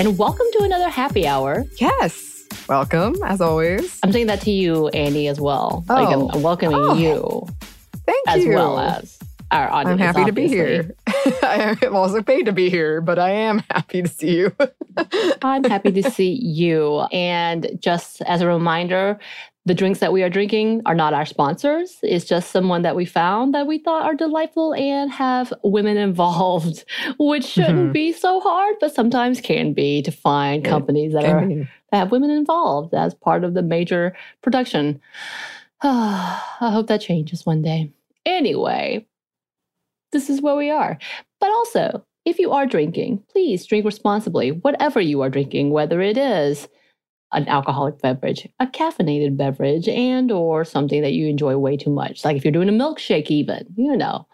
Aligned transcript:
And 0.00 0.16
welcome 0.16 0.46
to 0.54 0.62
another 0.62 0.88
happy 0.88 1.26
hour. 1.26 1.66
Yes, 1.76 2.46
welcome, 2.70 3.16
as 3.22 3.42
always. 3.42 3.98
I'm 4.02 4.12
saying 4.12 4.28
that 4.28 4.40
to 4.40 4.50
you, 4.50 4.88
Annie, 4.88 5.28
as 5.28 5.38
well. 5.38 5.84
Like 5.90 6.08
I'm, 6.08 6.22
Oh. 6.22 6.38
Welcoming 6.38 6.78
Oh. 6.78 6.94
you 6.94 7.46
Thank 8.06 8.26
as 8.26 8.42
you. 8.42 8.54
well 8.54 8.78
as 8.78 9.18
our 9.50 9.70
audience. 9.70 10.00
I'm 10.00 10.06
happy 10.06 10.24
to 10.24 10.32
be 10.32 10.48
here. 10.48 10.94
I 11.42 11.76
am 11.82 11.96
also 11.96 12.22
paid 12.22 12.46
to 12.46 12.52
be 12.52 12.70
here, 12.70 13.00
but 13.00 13.18
I 13.18 13.30
am 13.30 13.62
happy 13.70 14.02
to 14.02 14.08
see 14.08 14.36
you. 14.36 14.56
I'm 15.42 15.64
happy 15.64 15.92
to 15.92 16.10
see 16.10 16.32
you. 16.32 17.00
And 17.12 17.78
just 17.80 18.22
as 18.22 18.40
a 18.40 18.46
reminder, 18.46 19.18
the 19.66 19.74
drinks 19.74 20.00
that 20.00 20.12
we 20.12 20.22
are 20.22 20.30
drinking 20.30 20.82
are 20.86 20.94
not 20.94 21.12
our 21.12 21.26
sponsors. 21.26 21.98
It's 22.02 22.24
just 22.24 22.50
someone 22.50 22.82
that 22.82 22.96
we 22.96 23.04
found 23.04 23.52
that 23.54 23.66
we 23.66 23.78
thought 23.78 24.04
are 24.04 24.14
delightful 24.14 24.72
and 24.74 25.10
have 25.12 25.52
women 25.62 25.96
involved, 26.08 26.84
which 27.18 27.44
shouldn't 27.44 27.90
Mhm. 27.90 27.92
be 27.92 28.12
so 28.12 28.40
hard, 28.40 28.76
but 28.80 28.94
sometimes 28.94 29.40
can 29.40 29.72
be 29.74 30.00
to 30.02 30.10
find 30.10 30.64
companies 30.64 31.12
that 31.12 31.24
are 31.24 31.46
that 31.92 31.96
have 31.98 32.12
women 32.12 32.30
involved 32.30 32.94
as 32.94 33.14
part 33.14 33.42
of 33.44 33.54
the 33.54 33.62
major 33.62 34.16
production. 34.42 35.00
I 35.82 36.70
hope 36.72 36.86
that 36.86 37.00
changes 37.00 37.44
one 37.44 37.62
day. 37.62 37.90
Anyway, 38.26 39.06
this 40.12 40.30
is 40.30 40.42
where 40.42 40.56
we 40.56 40.70
are. 40.70 40.98
But 41.40 41.50
also, 41.50 42.04
if 42.24 42.38
you 42.38 42.52
are 42.52 42.66
drinking, 42.66 43.22
please 43.30 43.66
drink 43.66 43.84
responsibly, 43.84 44.50
whatever 44.50 45.00
you 45.00 45.22
are 45.22 45.30
drinking, 45.30 45.70
whether 45.70 46.00
it 46.00 46.18
is 46.18 46.68
an 47.32 47.48
alcoholic 47.48 48.00
beverage, 48.00 48.48
a 48.58 48.66
caffeinated 48.66 49.36
beverage, 49.36 49.88
and 49.88 50.32
or 50.32 50.64
something 50.64 51.00
that 51.02 51.12
you 51.12 51.28
enjoy 51.28 51.56
way 51.56 51.76
too 51.76 51.90
much. 51.90 52.24
Like 52.24 52.36
if 52.36 52.44
you're 52.44 52.52
doing 52.52 52.68
a 52.68 52.72
milkshake 52.72 53.30
even, 53.30 53.66
you 53.76 53.96
know, 53.96 54.26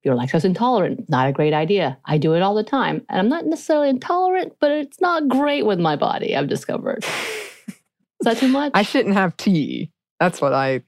if 0.00 0.06
you're 0.06 0.16
lactose 0.16 0.44
intolerant, 0.44 1.08
not 1.08 1.28
a 1.28 1.32
great 1.32 1.52
idea. 1.52 1.98
I 2.04 2.18
do 2.18 2.34
it 2.34 2.42
all 2.42 2.54
the 2.54 2.62
time. 2.62 3.04
And 3.08 3.18
I'm 3.18 3.28
not 3.28 3.46
necessarily 3.46 3.88
intolerant, 3.88 4.54
but 4.60 4.70
it's 4.70 5.00
not 5.00 5.28
great 5.28 5.66
with 5.66 5.80
my 5.80 5.96
body, 5.96 6.36
I've 6.36 6.48
discovered. 6.48 7.04
Is 7.68 7.76
that 8.22 8.36
too 8.38 8.48
much? 8.48 8.72
I 8.74 8.82
shouldn't 8.82 9.14
have 9.14 9.36
tea. 9.36 9.90
That's 10.20 10.40
what 10.40 10.52
I 10.52 10.82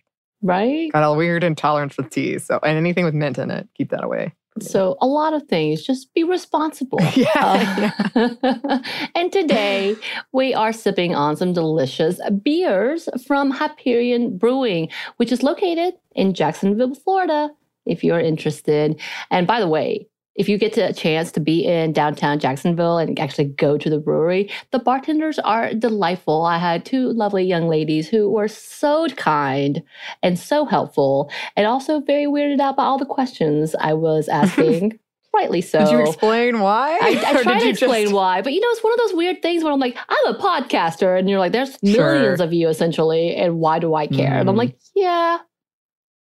right? 0.47 0.91
got 0.93 1.03
a 1.03 1.15
weird 1.17 1.45
intolerance 1.45 1.97
with 1.97 2.11
tea. 2.11 2.39
So, 2.39 2.59
and 2.63 2.79
anything 2.79 3.05
with 3.05 3.15
mint 3.15 3.39
in 3.39 3.51
it, 3.51 3.69
keep 3.75 3.91
that 3.91 4.05
away. 4.05 4.33
So 4.61 4.97
a 5.01 5.07
lot 5.07 5.35
of 5.35 5.43
things, 5.45 5.85
just 5.85 6.13
be 6.15 6.25
responsible. 6.25 6.99
Yeah. 7.15 7.93
Uh, 8.15 8.79
and 9.15 9.33
today 9.33 9.97
we 10.33 10.55
are 10.55 10.73
sipping 10.73 11.15
on 11.15 11.37
some 11.37 11.53
delicious 11.53 12.21
beers 12.43 13.09
from 13.27 13.51
Hyperion 13.51 14.37
Brewing, 14.37 14.89
which 15.17 15.33
is 15.33 15.43
located 15.43 15.95
in 16.15 16.35
Jacksonville, 16.35 16.95
Florida, 16.95 17.51
if 17.85 18.05
you're 18.05 18.21
interested. 18.21 19.01
And 19.31 19.47
by 19.47 19.61
the 19.61 19.69
way, 19.69 20.09
if 20.37 20.49
you 20.49 20.59
get 20.59 20.77
a 20.77 20.93
chance 20.93 21.33
to 21.33 21.41
be 21.41 21.65
in 21.65 21.93
downtown 21.93 22.39
Jacksonville 22.39 22.99
and 22.99 23.19
actually 23.19 23.47
go 23.47 23.79
to 23.79 23.89
the 23.91 23.99
brewery, 23.99 24.51
the 24.71 24.79
bartenders 24.79 25.39
are 25.39 25.73
delightful. 25.75 26.43
I 26.45 26.59
had 26.59 26.85
two 26.85 27.11
lovely 27.13 27.45
young 27.45 27.69
ladies 27.69 28.09
who 28.09 28.31
were 28.31 28.49
so 28.49 29.09
kind 29.17 29.83
and 30.23 30.39
so 30.39 30.65
helpful, 30.65 31.31
and 31.57 31.67
also 31.67 32.01
very 32.01 32.27
weirded 32.27 32.61
out 32.61 32.77
by 32.77 32.85
all 32.85 32.99
the 32.99 33.07
questions 33.07 33.75
I 33.81 33.95
was 33.95 34.29
asking. 34.43 34.99
Rightly 35.35 35.61
so. 35.61 35.81
Did 35.81 35.91
you 35.91 36.01
explain 36.01 36.61
why? 36.61 36.99
I, 37.03 37.09
I 37.27 37.33
did 37.59 37.61
to 37.61 37.69
explain 37.69 38.05
just- 38.05 38.15
why, 38.15 38.41
but 38.41 38.55
you 38.55 38.61
know, 38.61 38.69
it's 38.71 38.83
one 38.83 38.93
of 38.95 38.99
those 38.99 39.13
weird 39.15 39.43
things 39.43 39.63
where 39.63 39.71
I'm 39.73 39.79
like, 39.81 39.97
I'm 40.09 40.35
a 40.35 40.39
podcaster, 40.39 41.19
and 41.19 41.29
you're 41.29 41.39
like, 41.39 41.53
there's 41.53 41.77
millions 41.83 42.39
Sure. 42.39 42.47
of 42.47 42.55
you 42.55 42.69
essentially, 42.69 43.35
and 43.37 43.59
why 43.59 43.79
do 43.79 43.95
I 43.95 44.07
care? 44.07 44.39
And 44.39 44.49
I'm 44.49 44.55
Mhm. 44.55 44.59
like, 44.59 44.79
yeah, 44.95 45.39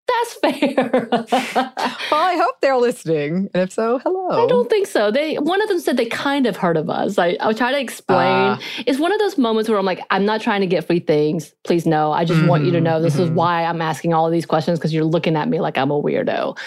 that's 0.09 0.33
fair. 0.35 1.09
Well, 2.11 2.23
I 2.23 2.35
hope 2.37 2.55
they're 2.61 2.77
listening. 2.77 3.49
And 3.53 3.63
if 3.63 3.71
so, 3.71 3.99
hello. 3.99 4.43
I 4.43 4.47
don't 4.47 4.67
think 4.69 4.87
so. 4.87 5.11
They 5.11 5.35
one 5.35 5.61
of 5.61 5.69
them 5.69 5.79
said 5.79 5.95
they 5.97 6.07
kind 6.07 6.47
of 6.47 6.57
heard 6.57 6.75
of 6.77 6.89
us. 6.89 7.19
I, 7.19 7.37
I'll 7.39 7.53
try 7.53 7.71
to 7.71 7.79
explain. 7.79 8.17
Ah. 8.57 8.59
it's 8.87 8.99
one 8.99 9.11
of 9.13 9.19
those 9.19 9.37
moments 9.37 9.69
where 9.69 9.77
I'm 9.77 9.85
like, 9.85 10.01
I'm 10.09 10.25
not 10.25 10.41
trying 10.41 10.61
to 10.61 10.67
get 10.67 10.85
free 10.87 10.99
things. 10.99 11.53
Please 11.63 11.85
no. 11.85 12.11
I 12.11 12.25
just 12.25 12.43
want 12.45 12.63
you 12.65 12.71
to 12.71 12.79
Mhm, 12.79 12.83
know 12.83 13.01
this 13.01 13.19
is 13.19 13.29
mhm. 13.29 13.33
why 13.33 13.63
I'm 13.63 13.81
asking 13.81 14.13
all 14.13 14.25
of 14.25 14.31
these 14.31 14.45
questions 14.47 14.79
because 14.79 14.93
you're 14.93 15.03
looking 15.03 15.35
at 15.35 15.47
me 15.47 15.59
like 15.59 15.77
I'm 15.77 15.91
a 15.91 16.01
weirdo. 16.01 16.57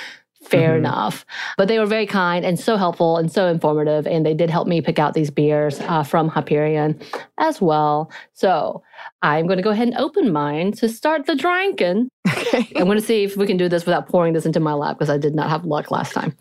Fair 0.44 0.74
Mhm. 0.74 0.78
enough. 0.78 1.24
But 1.56 1.66
they 1.68 1.78
were 1.78 1.86
very 1.86 2.06
kind 2.06 2.44
and 2.44 2.58
so 2.58 2.76
helpful 2.76 3.16
and 3.16 3.30
so 3.32 3.48
informative. 3.48 4.06
And 4.06 4.24
they 4.24 4.34
did 4.34 4.50
help 4.50 4.68
me 4.68 4.80
pick 4.80 4.98
out 4.98 5.14
these 5.14 5.30
beers 5.30 5.80
uh, 5.80 6.02
from 6.04 6.28
Hyperion 6.28 7.00
as 7.38 7.60
well. 7.60 8.10
So 8.32 8.82
I'm 9.22 9.46
going 9.46 9.56
to 9.56 9.62
go 9.62 9.70
ahead 9.70 9.88
and 9.88 9.96
open 9.96 10.32
mine 10.32 10.72
to 10.72 10.88
start 10.88 11.26
the 11.26 11.36
drinking. 11.36 12.08
Okay. 12.28 12.72
I'm 12.76 12.86
going 12.86 12.98
to 12.98 13.04
see 13.04 13.22
if 13.22 13.36
we 13.36 13.46
can 13.46 13.56
do 13.56 13.68
this 13.68 13.86
without 13.86 14.08
pouring 14.08 14.32
this 14.32 14.44
into 14.44 14.58
my 14.58 14.72
lap 14.72 14.98
because 14.98 15.10
I 15.10 15.16
did 15.16 15.34
not 15.34 15.48
have 15.48 15.64
luck 15.64 15.90
last 15.90 16.12
time. 16.12 16.36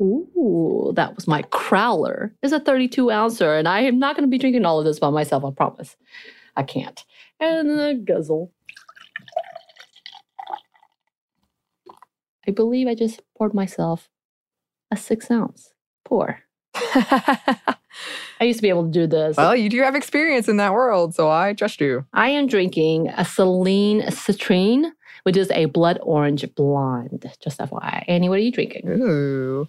Ooh, 0.00 0.92
that 0.96 1.14
was 1.14 1.28
my 1.28 1.42
crowler. 1.42 2.32
It's 2.42 2.52
a 2.52 2.60
32 2.60 3.10
ouncer, 3.10 3.54
and 3.54 3.68
I 3.68 3.80
am 3.80 3.98
not 3.98 4.16
going 4.16 4.26
to 4.26 4.30
be 4.30 4.38
drinking 4.38 4.64
all 4.64 4.78
of 4.78 4.84
this 4.84 4.98
by 4.98 5.10
myself. 5.10 5.44
I 5.44 5.50
promise. 5.50 5.96
I 6.56 6.62
can't. 6.62 7.04
And 7.38 7.68
the 7.68 8.02
guzzle. 8.04 8.50
I 12.48 12.50
believe 12.50 12.88
I 12.88 12.94
just 12.94 13.20
poured 13.36 13.54
myself 13.54 14.08
a 14.90 14.96
six 14.96 15.30
ounce 15.30 15.74
pour. 16.04 16.40
I 18.40 18.44
used 18.44 18.58
to 18.58 18.62
be 18.62 18.68
able 18.68 18.84
to 18.84 18.90
do 18.90 19.06
this. 19.06 19.36
well, 19.36 19.56
you 19.56 19.68
do 19.68 19.80
have 19.82 19.94
experience 19.94 20.48
in 20.48 20.56
that 20.58 20.72
world, 20.72 21.14
so 21.14 21.30
I 21.30 21.52
trust 21.52 21.80
you. 21.80 22.04
I 22.12 22.28
am 22.28 22.46
drinking 22.46 23.08
a 23.08 23.24
Celine 23.24 24.02
Citrine, 24.02 24.90
which 25.24 25.36
is 25.36 25.50
a 25.50 25.66
blood 25.66 25.98
orange 26.02 26.44
blonde. 26.54 27.30
Just 27.40 27.58
FYI. 27.58 28.04
Annie, 28.08 28.28
what 28.28 28.38
are 28.38 28.42
you 28.42 28.52
drinking? 28.52 28.88
Ooh. 28.88 29.68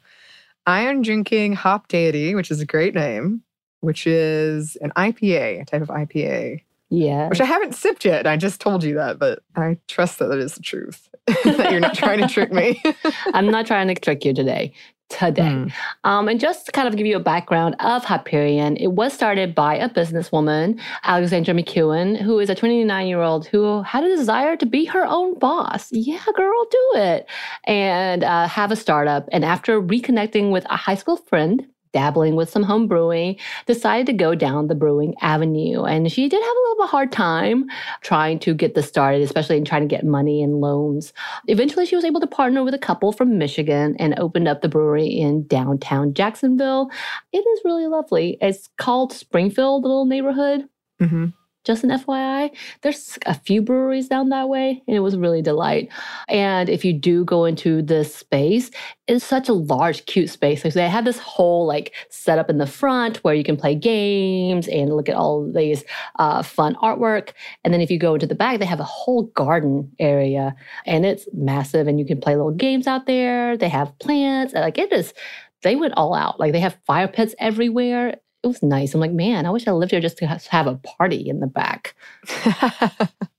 I 0.66 0.82
am 0.82 1.02
drinking 1.02 1.54
Hop 1.54 1.88
Deity, 1.88 2.36
which 2.36 2.50
is 2.50 2.62
a 2.62 2.66
great 2.66 2.96
name, 2.96 3.44
which 3.82 4.08
is 4.08 4.78
an 4.78 4.92
IPA, 4.96 5.62
a 5.62 5.66
type 5.66 5.82
of 5.82 5.90
IPA. 5.90 6.62
Yeah. 6.90 7.28
Which 7.28 7.42
I 7.42 7.46
haven't 7.46 7.74
sipped 7.76 8.06
yet. 8.06 8.28
I 8.28 8.38
just 8.38 8.62
told 8.62 8.84
you 8.84 8.94
that, 8.96 9.18
but 9.18 9.40
I 9.56 9.78
trust 9.88 10.20
that 10.20 10.32
it 10.32 10.40
is 10.40 10.54
the 10.56 10.62
truth. 10.62 11.10
that 11.44 11.72
you're 11.72 11.80
not 11.80 11.96
trying 11.96 12.20
to 12.20 12.28
trick 12.28 12.52
me. 12.52 12.82
I'm 13.34 13.48
not 13.48 13.66
trying 13.66 13.88
to 13.88 13.96
trick 13.96 14.24
you 14.24 14.34
today. 14.34 14.74
Today. 15.10 15.44
Mm. 15.44 15.72
Um, 16.06 16.28
and 16.28 16.40
just 16.40 16.66
to 16.66 16.72
kind 16.72 16.88
of 16.88 16.96
give 16.96 17.06
you 17.06 17.16
a 17.16 17.20
background 17.20 17.76
of 17.80 18.04
Hyperion, 18.04 18.78
it 18.78 18.88
was 18.88 19.14
started 19.14 19.54
by 19.54 19.76
a 19.76 19.88
businesswoman, 19.88 20.80
Alexandra 21.04 21.54
McEwen, 21.54 22.20
who 22.20 22.40
is 22.40 22.50
a 22.50 22.56
29 22.56 23.08
year 23.08 23.22
old 23.22 23.46
who 23.46 23.84
had 23.84 24.04
a 24.04 24.16
desire 24.16 24.56
to 24.58 24.66
be 24.66 24.86
her 24.86 25.06
own 25.06 25.38
boss. 25.38 25.90
Yeah, 25.92 26.24
girl, 26.36 26.66
do 26.72 26.92
it. 26.96 27.28
And 27.66 28.24
uh, 28.24 28.48
have 28.48 28.72
a 28.72 28.76
startup. 28.76 29.30
And 29.32 29.46
after 29.46 29.80
reconnecting 29.80 30.52
with 30.52 30.66
a 30.72 30.76
high 30.76 30.96
school 30.96 31.18
friend, 31.18 31.68
dabbling 31.94 32.36
with 32.36 32.50
some 32.50 32.64
home 32.64 32.88
brewing, 32.88 33.38
decided 33.66 34.06
to 34.08 34.14
go 34.14 34.36
down 34.36 34.68
the 34.68 34.76
brewing 34.76 35.16
avenue. 35.22 35.84
And 35.84 36.12
she 36.12 36.28
did 36.28 36.42
have 36.42 36.56
a 36.56 36.60
little 36.62 36.76
bit 36.76 36.84
of 36.84 36.86
a 36.86 36.92
hard 36.92 37.12
time 37.12 37.66
trying 38.02 38.40
to 38.40 38.54
get 38.54 38.76
this 38.76 38.88
started, 38.88 39.22
especially 39.22 39.58
in 39.58 39.66
trying 39.66 39.82
to 39.84 39.88
get 39.88 40.04
money 40.04 40.44
and 40.44 40.60
loans. 40.60 41.14
Eventually, 41.48 41.86
she 41.86 41.96
was 41.96 42.06
able 42.06 42.20
to 42.20 42.28
partner 42.28 42.64
with 42.64 42.74
a 42.74 42.80
couple 42.80 43.12
from 43.12 43.38
Michigan 43.38 43.96
and 44.00 44.18
opened 44.20 44.48
up 44.48 44.62
the 44.62 44.70
brewery 44.70 45.08
in 45.08 45.48
downtown 45.48 46.14
Jacksonville. 46.14 46.90
It 47.32 47.40
is 47.40 47.62
really 47.64 47.88
lovely. 47.88 48.38
It's 48.42 48.70
called 48.78 49.14
Springfield, 49.14 49.84
the 49.84 49.88
little 49.88 50.06
neighborhood. 50.06 50.68
Mm-hmm 51.02 51.28
just 51.64 51.84
an 51.84 51.92
FYI, 51.92 52.52
there's 52.82 53.18
a 53.26 53.34
few 53.34 53.62
breweries 53.62 54.08
down 54.08 54.30
that 54.30 54.50
way, 54.50 54.82
and 54.88 54.98
it 54.98 55.00
was 55.00 55.16
really 55.16 55.42
delight. 55.42 55.90
And 56.28 56.70
if 56.70 56.84
you 56.84 56.94
do 56.94 57.24
go 57.24 57.46
into 57.46 57.82
this 57.82 58.14
space, 58.14 58.70
it's 59.08 59.24
such 59.24 59.48
a 59.48 59.54
large, 59.54 60.06
cute 60.06 60.30
space. 60.30 60.64
Like 60.64 60.74
they 60.74 60.90
have 60.90 61.06
this 61.06 61.20
whole 61.20 61.66
like 61.66 61.94
setup 62.10 62.50
in 62.50 62.58
the 62.58 62.68
front 62.68 63.18
where 63.18 63.34
you 63.34 63.44
can 63.44 63.58
play 63.58 63.76
games 63.76 64.68
and 64.68 64.96
look 64.96 65.08
at 65.08 65.16
all 65.16 65.50
these 65.52 65.84
uh, 66.20 66.44
fun 66.44 66.76
artwork. 66.76 67.32
And 67.64 67.74
then 67.74 67.82
if 67.82 67.90
you 67.90 67.98
go 67.98 68.14
into 68.14 68.28
the 68.28 68.36
back, 68.36 68.60
they 68.60 68.66
have 68.66 68.80
a 68.80 68.86
whole 68.86 69.24
garden 69.36 69.92
area, 70.00 70.56
and 70.86 71.06
it's 71.06 71.28
massive, 71.34 71.88
and 71.88 72.00
you 72.00 72.06
can 72.06 72.20
play 72.20 72.36
little 72.36 72.52
games 72.52 72.88
out 72.88 73.06
there. 73.06 73.58
They 73.58 73.70
have 73.70 73.98
plants, 74.00 74.54
like 74.54 74.78
it 74.78 74.92
is. 74.92 75.14
They 75.62 75.78
went 75.78 75.94
all 75.96 76.14
out. 76.14 76.42
Like 76.42 76.52
they 76.52 76.60
have 76.60 76.78
fire 76.86 77.08
pits 77.08 77.34
everywhere 77.40 78.18
it 78.44 78.48
was 78.48 78.62
nice. 78.62 78.94
I'm 78.94 79.00
like, 79.00 79.14
man, 79.14 79.46
I 79.46 79.52
wish 79.52 79.68
I 79.68 79.72
lived 79.72 79.92
here 79.92 80.02
just 80.02 80.18
to 80.18 80.28
have 80.28 80.68
a 80.68 80.76
party 80.76 81.30
in 81.30 81.40
the 81.40 81.48
back. 81.48 81.96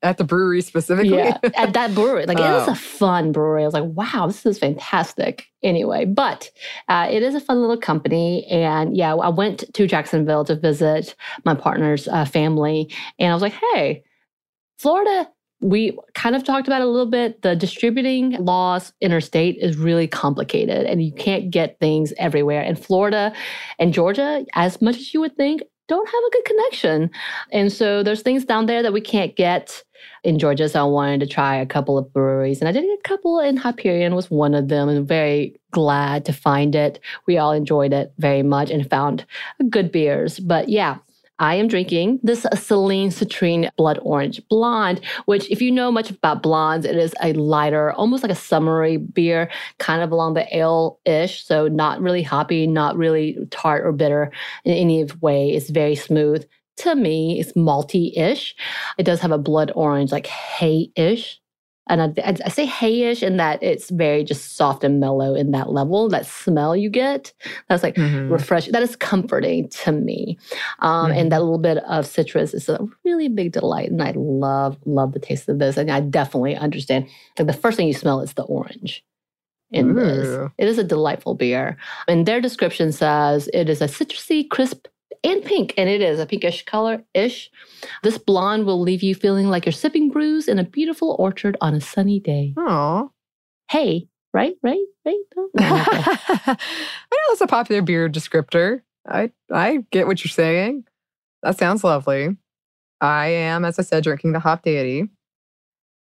at 0.03 0.17
the 0.17 0.25
brewery 0.25 0.63
specifically? 0.63 1.19
Yeah, 1.19 1.39
at 1.55 1.75
that 1.75 1.95
brewery. 1.95 2.25
Like, 2.25 2.39
oh. 2.39 2.43
it 2.43 2.55
was 2.55 2.69
a 2.69 2.75
fun 2.75 3.31
brewery. 3.31 3.63
I 3.63 3.67
was 3.67 3.75
like, 3.75 3.85
wow, 3.85 4.27
this 4.27 4.47
is 4.47 4.59
fantastic. 4.59 5.47
Anyway, 5.63 6.07
but 6.07 6.51
uh, 6.89 7.07
it 7.11 7.23
is 7.23 7.35
a 7.35 7.41
fun 7.41 7.61
little 7.61 7.77
company. 7.77 8.47
And 8.47 8.97
yeah, 8.97 9.15
I 9.15 9.29
went 9.29 9.75
to 9.75 9.87
Jacksonville 9.87 10.45
to 10.47 10.57
visit 10.57 11.15
my 11.45 11.55
partner's 11.55 12.09
uh, 12.09 12.25
family. 12.25 12.91
And 13.19 13.31
I 13.31 13.35
was 13.35 13.43
like, 13.43 13.55
hey, 13.73 14.05
Florida 14.79 15.29
we 15.65 15.99
kind 16.13 16.37
of 16.37 16.45
talked 16.45 16.69
about 16.69 16.83
a 16.83 16.87
little 16.87 17.11
bit. 17.11 17.41
The 17.41 17.57
distributing 17.57 18.33
laws 18.33 18.93
interstate 19.01 19.57
is 19.57 19.79
really 19.79 20.07
complicated 20.07 20.85
and 20.85 21.03
you 21.03 21.11
can't 21.11 21.51
get 21.51 21.79
things 21.81 22.13
everywhere. 22.19 22.61
And 22.61 22.79
Florida 22.79 23.33
and 23.79 23.95
Georgia, 23.95 24.45
as 24.53 24.83
much 24.83 24.97
as 24.97 25.15
you 25.15 25.21
would 25.21 25.39
think, 25.39 25.63
don't 25.89 26.07
have 26.07 26.23
a 26.27 26.31
good 26.33 26.45
connection. 26.45 27.11
And 27.51 27.73
so 27.73 28.03
there's 28.03 28.21
things 28.21 28.45
down 28.45 28.67
there 28.67 28.83
that 28.83 28.93
we 28.93 29.01
can't 29.01 29.37
get 29.37 29.83
in 30.23 30.39
Georgia. 30.39 30.69
So 30.69 30.81
I 30.81 30.85
wanted 30.85 31.21
to 31.21 31.27
try 31.27 31.57
a 31.57 31.67
couple 31.67 31.97
of 31.97 32.13
breweries. 32.13 32.61
And 32.61 32.69
I 32.69 32.73
did 32.73 32.85
a 32.85 33.03
couple 33.09 33.41
in 33.41 33.57
Hyperion 33.57 34.15
was 34.15 34.31
one 34.31 34.55
of 34.55 34.69
them 34.69 34.91
and 34.91 35.09
very 35.09 35.59
glad 35.71 36.27
to 36.27 36.33
find 36.35 36.75
it. 36.75 37.01
We 37.27 37.39
all 37.39 37.53
enjoyed 37.53 37.95
it 37.95 38.13
very 38.19 38.43
much 38.43 38.71
and 38.71 38.89
found 38.89 39.25
good 39.71 39.91
beers. 39.91 40.39
But 40.41 40.69
yeah, 40.69 40.99
I 41.39 41.57
am 41.57 41.67
drinking 41.67 42.21
this 42.23 42.47
Celine 42.55 43.11
Citrine 43.11 43.69
Blood 43.77 43.99
Orange 44.03 44.41
Blonde, 44.49 45.01
which, 45.27 45.51
if 45.51 45.61
you 45.61 45.73
know 45.73 45.91
much 45.91 46.11
about 46.11 46.43
blondes, 46.43 46.87
it 46.87 46.97
is 46.97 47.15
a 47.23 47.33
lighter, 47.33 47.93
almost 47.93 48.23
like 48.23 48.31
a 48.31 48.37
summery 48.37 48.99
beer, 48.99 49.51
kind 49.79 50.03
of 50.03 50.13
along 50.13 50.35
the 50.35 50.57
ale 50.57 51.01
ish. 51.05 51.45
So, 51.45 51.67
not 51.67 52.01
really 52.01 52.23
hoppy, 52.23 52.67
not 52.67 52.97
really 52.97 53.37
tart 53.51 53.85
or 53.85 53.93
bitter 53.93 54.31
in 54.65 54.75
any 54.75 55.05
way. 55.21 55.51
It's 55.51 55.71
very 55.71 55.97
smooth. 55.97 56.47
To 56.79 56.95
me, 56.95 57.41
it's 57.41 57.53
malty 57.53 58.17
ish. 58.17 58.55
It 58.99 59.05
does 59.05 59.21
have 59.21 59.33
a 59.33 59.39
blood 59.39 59.73
orange, 59.75 60.13
like 60.13 60.27
hay 60.27 60.91
ish 60.97 61.41
and 61.87 62.01
I, 62.01 62.37
I, 62.45 62.49
say 62.49 62.67
hayish 62.67 63.23
in 63.23 63.37
that 63.37 63.63
it's 63.63 63.91
very 63.91 64.25
just 64.25 64.57
soft 64.57 64.85
and 64.85 65.01
mellow 65.01 65.35
in 65.35 65.51
that 65.51 65.71
level. 65.71 66.09
That 66.09 66.25
smell 66.25 66.75
you 66.75 66.89
get, 66.89 67.33
that's 67.69 67.83
like 67.83 67.97
mm-hmm. 67.97 68.33
refreshing. 68.33 68.73
That 68.73 68.83
is 68.83 68.97
comforting 68.97 69.69
to 69.69 69.93
me. 69.93 70.39
Um, 70.79 71.11
mm-hmm. 71.11 71.19
And 71.19 71.33
that 71.33 71.43
little 71.43 71.59
bit 71.59 71.79
of 71.79 72.07
citrus 72.07 72.55
is 72.55 72.69
a 72.71 72.87
really 73.05 73.29
big 73.29 73.53
delight. 73.53 73.91
And 73.91 74.03
I 74.03 74.13
love, 74.17 74.79
love 74.87 75.13
the 75.13 75.19
taste 75.19 75.49
of 75.49 75.59
this. 75.59 75.77
And 75.77 75.91
I 75.91 76.01
definitely 76.01 76.57
understand. 76.57 77.07
Like 77.39 77.49
the 77.49 77.53
first 77.53 77.77
thing 77.77 77.87
you 77.87 77.95
smell 77.95 78.21
is 78.21 78.33
the 78.33 78.45
orange 78.45 79.05
in 79.71 79.91
Ooh. 79.91 79.95
this. 79.95 80.51
It 80.57 80.69
is 80.69 80.79
a 80.79 80.85
delightful 80.85 81.35
beer. 81.35 81.77
And 82.09 82.25
their 82.25 82.41
description 82.41 82.93
says 82.93 83.49
it 83.53 83.69
is 83.69 83.83
a 83.83 83.87
citrusy, 83.87 84.49
crisp, 84.49 84.87
and 85.25 85.45
pink, 85.45 85.75
and 85.77 85.89
it 85.89 86.03
is 86.03 86.21
a 86.21 86.27
pinkish 86.27 86.65
color 86.65 87.03
ish. 87.15 87.51
This 88.03 88.19
blonde 88.19 88.67
will 88.67 88.81
leave 88.81 89.03
you 89.03 89.15
feeling 89.15 89.49
like 89.49 89.65
you're 89.67 89.73
sipping 89.73 90.11
brews 90.11 90.47
in 90.47 90.59
a 90.59 90.65
beautiful 90.65 91.17
orchard 91.19 91.57
on 91.61 91.75
a 91.75 91.81
sunny 91.81 92.21
day. 92.21 92.55
Oh, 92.57 93.11
hey, 93.71 94.09
right, 94.33 94.55
right, 94.63 94.85
right. 95.05 95.17
No, 95.37 95.49
I 95.57 96.57
know 96.57 97.33
it's 97.33 97.41
a 97.41 97.47
popular 97.47 97.83
beer 97.83 98.09
descriptor. 98.09 98.83
I 99.09 99.31
I 99.53 99.85
get 99.91 100.07
what 100.07 100.25
you're 100.25 100.31
saying. 100.31 100.85
That 101.43 101.59
sounds 101.59 101.85
lovely. 101.85 102.37
I 103.01 103.27
am, 103.29 103.65
as 103.65 103.79
I 103.79 103.83
said, 103.83 104.05
drinking 104.05 104.33
the 104.33 104.41
Hop 104.41 104.63
Deity. 104.63 105.09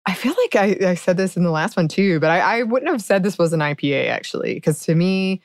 I 0.07 0.15
feel 0.15 0.35
like 0.39 0.55
I, 0.55 0.91
I 0.91 0.95
said 0.95 1.17
this 1.17 1.37
in 1.37 1.43
the 1.43 1.51
last 1.51 1.77
one 1.77 1.89
too, 1.89 2.21
but 2.21 2.31
I, 2.31 2.59
I 2.59 2.63
wouldn't 2.63 2.91
have 2.91 3.03
said 3.03 3.23
this 3.23 3.39
was 3.39 3.53
an 3.53 3.61
IPA 3.61 4.09
actually, 4.09 4.55
because 4.55 4.81
to 4.81 4.95
me, 4.95 5.43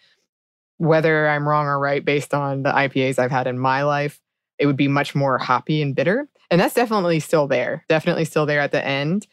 whether 0.81 1.27
I'm 1.27 1.47
wrong 1.47 1.67
or 1.67 1.79
right 1.79 2.03
based 2.03 2.33
on 2.33 2.63
the 2.63 2.71
IPAs 2.71 3.19
I've 3.19 3.29
had 3.29 3.45
in 3.45 3.59
my 3.59 3.83
life, 3.83 4.19
it 4.57 4.65
would 4.65 4.77
be 4.77 4.87
much 4.87 5.13
more 5.13 5.37
hoppy 5.37 5.79
and 5.83 5.95
bitter. 5.95 6.27
And 6.49 6.59
that's 6.59 6.73
definitely 6.73 7.19
still 7.19 7.47
there. 7.47 7.85
Definitely 7.87 8.25
still 8.25 8.47
there 8.47 8.59
at 8.59 8.71
the 8.71 8.83
end. 8.83 9.27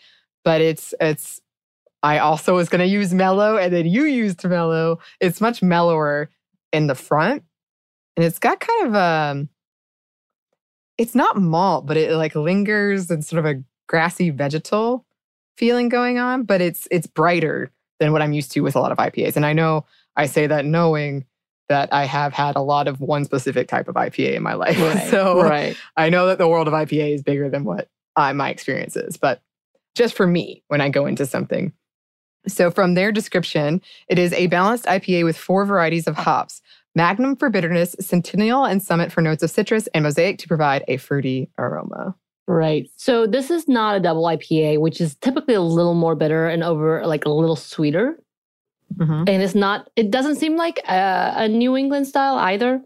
But 0.44 0.60
it's 0.60 0.92
it's 1.00 1.40
I 2.02 2.18
also 2.18 2.54
was 2.54 2.68
going 2.68 2.80
to 2.80 2.86
use 2.86 3.14
mellow 3.14 3.56
and 3.56 3.72
then 3.72 3.86
you 3.86 4.04
used 4.04 4.44
mellow. 4.44 4.98
It's 5.20 5.40
much 5.40 5.62
mellower 5.62 6.28
in 6.70 6.86
the 6.86 6.94
front. 6.94 7.44
And 8.14 8.26
it's 8.26 8.38
got 8.38 8.60
kind 8.60 8.88
of 8.88 8.94
a 8.94 8.98
um, 8.98 9.48
it's 10.98 11.14
not 11.14 11.40
malt, 11.40 11.86
but 11.86 11.96
it 11.96 12.12
like 12.12 12.34
lingers 12.34 13.10
and 13.10 13.24
sort 13.24 13.38
of 13.38 13.46
a 13.46 13.62
grassy 13.86 14.28
vegetal 14.28 15.06
feeling 15.56 15.88
going 15.88 16.18
on, 16.18 16.42
but 16.42 16.60
it's 16.60 16.86
it's 16.90 17.06
brighter 17.06 17.72
than 18.00 18.12
what 18.12 18.20
I'm 18.20 18.34
used 18.34 18.52
to 18.52 18.60
with 18.60 18.76
a 18.76 18.80
lot 18.80 18.92
of 18.92 18.98
IPAs. 18.98 19.34
And 19.34 19.46
I 19.46 19.54
know 19.54 19.86
I 20.14 20.26
say 20.26 20.46
that 20.46 20.66
knowing 20.66 21.24
that 21.68 21.92
I 21.92 22.04
have 22.04 22.32
had 22.32 22.56
a 22.56 22.60
lot 22.60 22.88
of 22.88 23.00
one 23.00 23.24
specific 23.24 23.68
type 23.68 23.88
of 23.88 23.94
IPA 23.94 24.34
in 24.34 24.42
my 24.42 24.54
life. 24.54 24.78
Right, 24.80 25.06
so 25.10 25.42
right. 25.42 25.76
I 25.96 26.10
know 26.10 26.26
that 26.26 26.38
the 26.38 26.48
world 26.48 26.68
of 26.68 26.74
IPA 26.74 27.14
is 27.14 27.22
bigger 27.22 27.48
than 27.48 27.64
what 27.64 27.88
uh, 28.16 28.32
my 28.32 28.50
experience 28.50 28.96
is, 28.96 29.16
but 29.16 29.42
just 29.94 30.14
for 30.14 30.26
me 30.26 30.62
when 30.68 30.80
I 30.80 30.88
go 30.88 31.06
into 31.06 31.26
something. 31.26 31.72
So, 32.46 32.70
from 32.70 32.94
their 32.94 33.12
description, 33.12 33.82
it 34.08 34.18
is 34.18 34.32
a 34.32 34.46
balanced 34.46 34.86
IPA 34.86 35.24
with 35.24 35.36
four 35.36 35.66
varieties 35.66 36.06
of 36.06 36.16
hops 36.16 36.62
Magnum 36.94 37.36
for 37.36 37.50
bitterness, 37.50 37.94
Centennial 38.00 38.64
and 38.64 38.82
Summit 38.82 39.12
for 39.12 39.20
notes 39.20 39.42
of 39.42 39.50
citrus, 39.50 39.86
and 39.88 40.04
Mosaic 40.04 40.38
to 40.38 40.48
provide 40.48 40.84
a 40.88 40.96
fruity 40.96 41.50
aroma. 41.58 42.14
Right. 42.46 42.88
So, 42.96 43.26
this 43.26 43.50
is 43.50 43.68
not 43.68 43.96
a 43.96 44.00
double 44.00 44.24
IPA, 44.24 44.80
which 44.80 45.00
is 45.00 45.14
typically 45.16 45.54
a 45.54 45.60
little 45.60 45.94
more 45.94 46.14
bitter 46.14 46.48
and 46.48 46.64
over 46.64 47.06
like 47.06 47.24
a 47.24 47.30
little 47.30 47.56
sweeter. 47.56 48.18
Mm-hmm. 48.96 49.24
And 49.26 49.42
it's 49.42 49.54
not, 49.54 49.90
it 49.96 50.10
doesn't 50.10 50.36
seem 50.36 50.56
like 50.56 50.78
a, 50.88 51.32
a 51.36 51.48
New 51.48 51.76
England 51.76 52.06
style 52.06 52.36
either, 52.36 52.82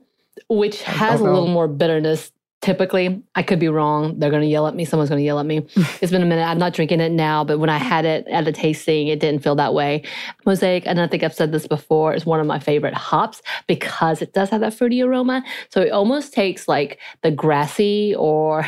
which 0.49 0.83
has 0.83 1.21
a 1.21 1.25
little 1.25 1.49
more 1.49 1.69
bitterness 1.69 2.33
typically. 2.63 3.21
I 3.35 3.43
could 3.43 3.59
be 3.59 3.69
wrong. 3.69 4.19
They're 4.19 4.31
going 4.31 4.43
to 4.43 4.49
yell 4.49 4.67
at 4.69 4.75
me. 4.75 4.85
Someone's 4.85 5.11
going 5.11 5.19
to 5.19 5.25
yell 5.25 5.41
at 5.41 5.47
me. 5.47 5.59
it's 6.01 6.13
been 6.13 6.23
a 6.23 6.27
minute. 6.27 6.45
I'm 6.45 6.59
not 6.59 6.73
drinking 6.73 7.01
it 7.01 7.13
now, 7.13 7.45
but 7.45 7.59
when 7.59 7.69
I 7.69 7.77
had 7.77 8.05
it 8.05 8.27
at 8.29 8.47
a 8.49 8.53
tasting, 8.53 9.09
it 9.09 9.21
didn't 9.21 9.43
feel 9.43 9.57
that 9.57 9.75
way. 9.75 10.05
Mosaic, 10.47 10.87
and 10.87 11.01
I 11.01 11.09
think 11.09 11.25
I've 11.25 11.35
said 11.35 11.53
this 11.53 11.67
before, 11.67 12.15
is 12.15 12.25
one 12.25 12.41
of 12.41 12.47
my 12.47 12.61
favorite 12.61 12.95
hops 12.95 13.43
because 13.67 14.23
it 14.23 14.33
does 14.33 14.49
have 14.51 14.61
that 14.61 14.75
fruity 14.75 15.03
aroma. 15.03 15.43
So 15.71 15.83
it 15.83 15.91
almost 15.91 16.33
takes 16.33 16.69
like 16.69 17.01
the 17.23 17.33
grassy 17.33 18.15
or 18.15 18.65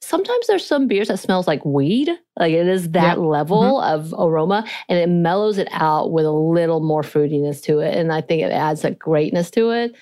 sometimes 0.00 0.46
there's 0.46 0.66
some 0.66 0.86
beers 0.86 1.08
that 1.08 1.18
smells 1.18 1.46
like 1.46 1.64
weed. 1.64 2.10
Like 2.38 2.52
it 2.52 2.66
is 2.66 2.90
that 2.92 3.16
yep. 3.16 3.18
level 3.18 3.80
mm-hmm. 3.80 3.94
of 3.94 4.14
aroma 4.18 4.64
and 4.88 4.98
it 4.98 5.08
mellows 5.08 5.58
it 5.58 5.68
out 5.70 6.12
with 6.12 6.24
a 6.24 6.32
little 6.32 6.80
more 6.80 7.02
fruitiness 7.02 7.62
to 7.64 7.80
it. 7.80 7.96
And 7.96 8.12
I 8.12 8.20
think 8.20 8.42
it 8.42 8.52
adds 8.52 8.84
a 8.84 8.92
greatness 8.92 9.50
to 9.52 9.70
it. 9.70 9.94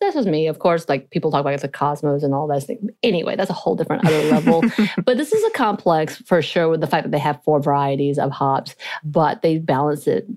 This 0.00 0.16
is 0.16 0.26
me, 0.26 0.48
of 0.48 0.58
course, 0.58 0.88
like 0.88 1.10
people 1.10 1.30
talk 1.30 1.40
about 1.40 1.60
the 1.60 1.68
cosmos 1.68 2.22
and 2.22 2.34
all 2.34 2.46
those 2.46 2.64
things. 2.64 2.90
Anyway, 3.02 3.36
that's 3.36 3.50
a 3.50 3.54
whole 3.54 3.74
different 3.74 4.04
other 4.06 4.22
level. 4.24 4.62
but 5.04 5.16
this 5.16 5.32
is 5.32 5.42
a 5.44 5.50
complex 5.50 6.16
for 6.18 6.42
sure 6.42 6.68
with 6.68 6.80
the 6.80 6.86
fact 6.86 7.04
that 7.04 7.10
they 7.10 7.18
have 7.18 7.42
four 7.42 7.60
varieties 7.60 8.18
of 8.18 8.30
hops, 8.30 8.74
but 9.02 9.40
they 9.42 9.58
balance 9.58 10.06
it 10.06 10.28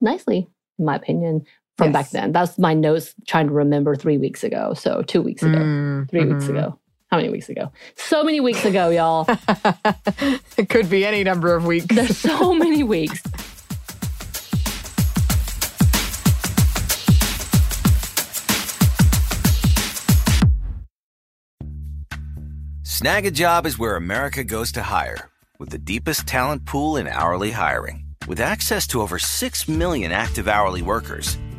nicely, 0.00 0.48
in 0.78 0.84
my 0.84 0.96
opinion, 0.96 1.44
from 1.78 1.88
yes. 1.88 1.92
back 1.92 2.10
then. 2.10 2.32
That's 2.32 2.58
my 2.58 2.74
notes 2.74 3.14
trying 3.26 3.46
to 3.46 3.52
remember 3.52 3.94
three 3.94 4.18
weeks 4.18 4.42
ago. 4.42 4.74
So 4.74 5.02
two 5.02 5.22
weeks 5.22 5.42
ago, 5.42 5.58
mm, 5.58 6.10
3 6.10 6.20
mm-hmm. 6.20 6.34
weeks 6.34 6.48
ago. 6.48 6.78
How 7.12 7.18
many 7.18 7.28
weeks 7.28 7.50
ago? 7.50 7.70
So 7.94 8.24
many 8.24 8.40
weeks 8.40 8.64
ago, 8.64 8.88
y'all. 8.88 9.26
it 10.56 10.70
could 10.70 10.88
be 10.88 11.04
any 11.04 11.22
number 11.22 11.54
of 11.54 11.66
weeks. 11.66 11.84
There's 11.94 12.16
so 12.16 12.54
many 12.64 12.82
weeks. 12.82 13.22
Snagajob 22.82 23.66
is 23.66 23.78
where 23.78 23.96
America 23.96 24.42
goes 24.42 24.72
to 24.72 24.80
hire, 24.80 25.28
with 25.58 25.68
the 25.68 25.76
deepest 25.76 26.26
talent 26.26 26.64
pool 26.64 26.96
in 26.96 27.06
hourly 27.06 27.50
hiring. 27.50 28.06
With 28.26 28.40
access 28.40 28.86
to 28.86 29.02
over 29.02 29.18
6 29.18 29.68
million 29.68 30.12
active 30.12 30.48
hourly 30.48 30.80
workers, 30.80 31.36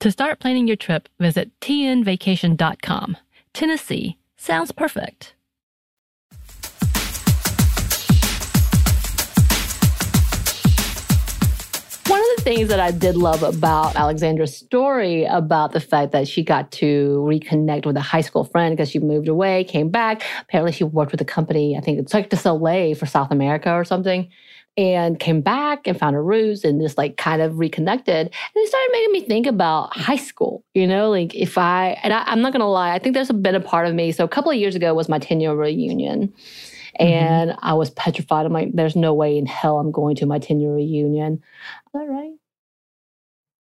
To 0.00 0.10
start 0.10 0.40
planning 0.40 0.66
your 0.66 0.76
trip, 0.76 1.08
visit 1.18 1.58
tnvacation.com. 1.60 3.16
Tennessee 3.54 4.18
sounds 4.36 4.70
perfect. 4.70 5.32
One 12.06 12.20
of 12.20 12.36
the 12.36 12.42
things 12.42 12.68
that 12.68 12.78
I 12.78 12.90
did 12.90 13.16
love 13.16 13.42
about 13.42 13.96
Alexandra's 13.96 14.54
story 14.54 15.24
about 15.24 15.72
the 15.72 15.80
fact 15.80 16.12
that 16.12 16.28
she 16.28 16.44
got 16.44 16.70
to 16.72 17.24
reconnect 17.26 17.86
with 17.86 17.96
a 17.96 18.02
high 18.02 18.20
school 18.20 18.44
friend 18.44 18.76
because 18.76 18.90
she 18.90 18.98
moved 18.98 19.28
away, 19.28 19.64
came 19.64 19.88
back. 19.88 20.22
Apparently, 20.42 20.72
she 20.72 20.84
worked 20.84 21.10
with 21.10 21.22
a 21.22 21.24
company, 21.24 21.74
I 21.74 21.80
think 21.80 21.98
it's 21.98 22.12
like 22.12 22.28
the 22.28 22.36
Soleil 22.36 22.94
for 22.94 23.06
South 23.06 23.32
America 23.32 23.72
or 23.72 23.84
something 23.84 24.28
and 24.76 25.18
came 25.18 25.40
back 25.40 25.86
and 25.86 25.98
found 25.98 26.14
her 26.14 26.22
roots 26.22 26.62
and 26.62 26.80
just 26.80 26.98
like 26.98 27.16
kind 27.16 27.40
of 27.40 27.58
reconnected. 27.58 28.26
And 28.26 28.30
it 28.54 28.68
started 28.68 28.90
making 28.92 29.12
me 29.12 29.20
think 29.22 29.46
about 29.46 29.96
high 29.96 30.16
school, 30.16 30.64
you 30.74 30.86
know, 30.86 31.10
like 31.10 31.34
if 31.34 31.56
I, 31.56 31.98
and 32.02 32.12
I, 32.12 32.30
am 32.30 32.42
not 32.42 32.52
going 32.52 32.60
to 32.60 32.66
lie, 32.66 32.92
I 32.92 32.98
think 32.98 33.14
there's 33.14 33.32
been 33.32 33.54
a 33.54 33.60
part 33.60 33.86
of 33.86 33.94
me. 33.94 34.12
So 34.12 34.24
a 34.24 34.28
couple 34.28 34.50
of 34.50 34.58
years 34.58 34.74
ago 34.74 34.92
was 34.92 35.08
my 35.08 35.18
10 35.18 35.40
year 35.40 35.54
reunion. 35.54 36.28
Mm-hmm. 36.28 37.06
And 37.06 37.50
mm-hmm. 37.50 37.64
I 37.64 37.74
was 37.74 37.90
petrified. 37.90 38.46
I'm 38.46 38.52
like, 38.52 38.72
there's 38.72 38.96
no 38.96 39.14
way 39.14 39.38
in 39.38 39.46
hell 39.46 39.78
I'm 39.78 39.92
going 39.92 40.16
to 40.16 40.26
my 40.26 40.38
10 40.38 40.60
year 40.60 40.74
reunion. 40.74 41.34
Is 41.34 41.92
that 41.92 42.08
right? 42.08 42.32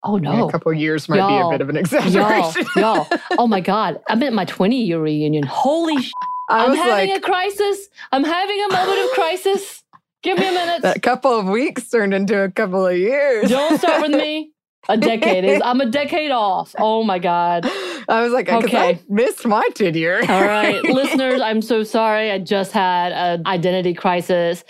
Oh 0.07 0.17
no! 0.17 0.33
Yeah, 0.33 0.45
a 0.45 0.51
couple 0.51 0.71
of 0.71 0.77
years 0.77 1.09
might 1.09 1.17
y'all, 1.17 1.49
be 1.49 1.55
a 1.55 1.57
bit 1.57 1.61
of 1.61 1.69
an 1.69 1.77
exaggeration. 1.83 2.63
Y'all, 2.75 3.07
y'all, 3.09 3.19
oh 3.39 3.47
my 3.47 3.59
god! 3.73 3.99
I'm 4.07 4.21
at 4.21 4.33
my 4.33 4.45
20 4.45 4.79
year 4.79 4.99
reunion. 4.99 5.41
Holy! 5.41 5.99
Sh- 5.99 6.11
I'm 6.47 6.75
having 6.75 7.09
like, 7.09 7.17
a 7.17 7.21
crisis. 7.21 7.89
I'm 8.11 8.23
having 8.23 8.63
a 8.65 8.71
moment 8.71 8.99
of 8.99 9.09
crisis. 9.15 9.83
Give 10.25 10.39
me 10.39 10.47
a 10.47 10.51
minute. 10.51 10.81
That 10.81 11.03
couple 11.03 11.37
of 11.37 11.45
weeks 11.45 11.87
turned 11.87 12.11
into 12.11 12.41
a 12.41 12.49
couple 12.49 12.87
of 12.87 12.97
years. 12.97 13.47
Don't 13.47 13.77
start 13.77 14.01
with 14.01 14.19
me. 14.19 14.54
A 14.89 14.97
decade 14.97 15.45
is 15.45 15.61
I'm 15.63 15.81
a 15.81 15.85
decade 15.85 16.31
off. 16.31 16.75
Oh 16.77 17.03
my 17.03 17.19
God. 17.19 17.65
I 18.07 18.21
was 18.21 18.31
like, 18.31 18.49
okay. 18.49 18.77
I 18.77 18.99
missed 19.09 19.45
my 19.45 19.67
tenure. 19.73 20.21
All 20.29 20.43
right. 20.43 20.83
Listeners, 20.83 21.41
I'm 21.41 21.61
so 21.61 21.83
sorry. 21.83 22.31
I 22.31 22.39
just 22.39 22.71
had 22.71 23.11
an 23.11 23.47
identity 23.47 23.93
crisis, 23.93 24.63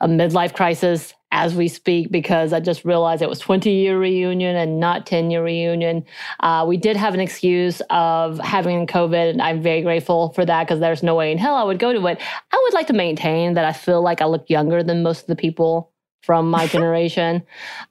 a 0.00 0.08
midlife 0.08 0.54
crisis 0.54 1.14
as 1.30 1.54
we 1.54 1.68
speak 1.68 2.10
because 2.10 2.52
I 2.52 2.60
just 2.60 2.84
realized 2.84 3.20
it 3.20 3.28
was 3.28 3.38
20 3.38 3.70
year 3.70 3.98
reunion 3.98 4.56
and 4.56 4.80
not 4.80 5.06
10 5.06 5.30
year 5.30 5.44
reunion. 5.44 6.04
Uh, 6.40 6.64
we 6.66 6.76
did 6.76 6.96
have 6.96 7.14
an 7.14 7.20
excuse 7.20 7.82
of 7.90 8.38
having 8.38 8.86
COVID, 8.86 9.30
and 9.30 9.42
I'm 9.42 9.60
very 9.60 9.82
grateful 9.82 10.32
for 10.32 10.44
that 10.46 10.64
because 10.64 10.80
there's 10.80 11.02
no 11.02 11.14
way 11.14 11.30
in 11.30 11.38
hell 11.38 11.54
I 11.54 11.64
would 11.64 11.78
go 11.78 11.92
to 11.92 12.06
it. 12.06 12.20
I 12.52 12.62
would 12.64 12.74
like 12.74 12.86
to 12.86 12.94
maintain 12.94 13.54
that 13.54 13.64
I 13.64 13.72
feel 13.72 14.02
like 14.02 14.22
I 14.22 14.24
look 14.24 14.48
younger 14.48 14.82
than 14.82 15.02
most 15.02 15.22
of 15.22 15.26
the 15.26 15.36
people 15.36 15.92
from 16.22 16.50
my 16.50 16.66
generation 16.74 17.42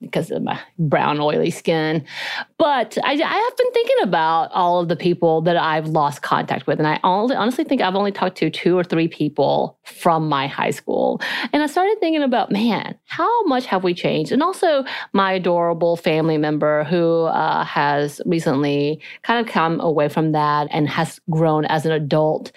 because 0.02 0.32
of 0.32 0.44
my 0.44 0.60
brown, 0.78 1.20
oily 1.20 1.52
skin. 1.52 2.06
But 2.58 2.98
I, 3.04 3.12
I, 3.14 3.16
have 3.16 3.58
been 3.58 3.72
thinking 3.72 3.98
about 4.04 4.52
all 4.52 4.80
of 4.80 4.90
the 4.90 4.96
people 4.96 5.42
that 5.42 5.58
I've 5.58 5.88
lost 5.88 6.22
contact 6.22 6.68
with. 6.68 6.80
And 6.80 6.88
I 6.88 7.00
only, 7.04 7.36
honestly 7.36 7.64
think 7.64 7.82
I've 7.82 7.96
only 7.96 8.12
talked 8.12 8.38
to 8.38 8.50
two 8.50 8.78
or 8.78 8.84
three 8.84 9.08
people 9.08 9.78
from 9.84 10.28
my 10.28 10.48
high 10.48 10.72
school. 10.72 11.22
And 11.54 11.64
I 11.64 11.68
started 11.68 11.98
thinking 12.00 12.24
about, 12.24 12.52
man, 12.52 12.96
how 13.06 13.44
much 13.46 13.66
have 13.66 13.84
we 13.84 13.94
changed? 13.94 14.32
And 14.32 14.44
also 14.44 14.84
my 15.14 15.34
adorable 15.34 15.98
family 15.98 16.38
member 16.38 16.84
who 16.84 17.24
uh, 17.24 17.64
has 17.64 18.22
recently 18.26 19.02
kind 19.24 19.46
of 19.46 19.52
come 19.52 19.80
away 19.80 20.10
from 20.10 20.32
that 20.34 20.68
and 20.72 20.90
has 20.90 21.20
grown 21.30 21.66
as 21.66 21.86
an 21.86 21.92
adult 21.92 22.52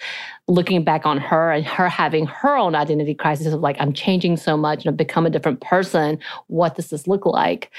looking 0.51 0.83
back 0.83 1.05
on 1.05 1.17
her 1.17 1.51
and 1.51 1.65
her 1.65 1.87
having 1.87 2.25
her 2.25 2.57
own 2.57 2.75
identity 2.75 3.13
crisis 3.13 3.53
of 3.53 3.61
like, 3.61 3.77
I'm 3.79 3.93
changing 3.93 4.35
so 4.35 4.57
much 4.57 4.83
and 4.83 4.91
I've 4.91 4.97
become 4.97 5.25
a 5.25 5.29
different 5.29 5.61
person. 5.61 6.19
What 6.47 6.75
does 6.75 6.89
this 6.89 7.07
look 7.07 7.25
like? 7.25 7.71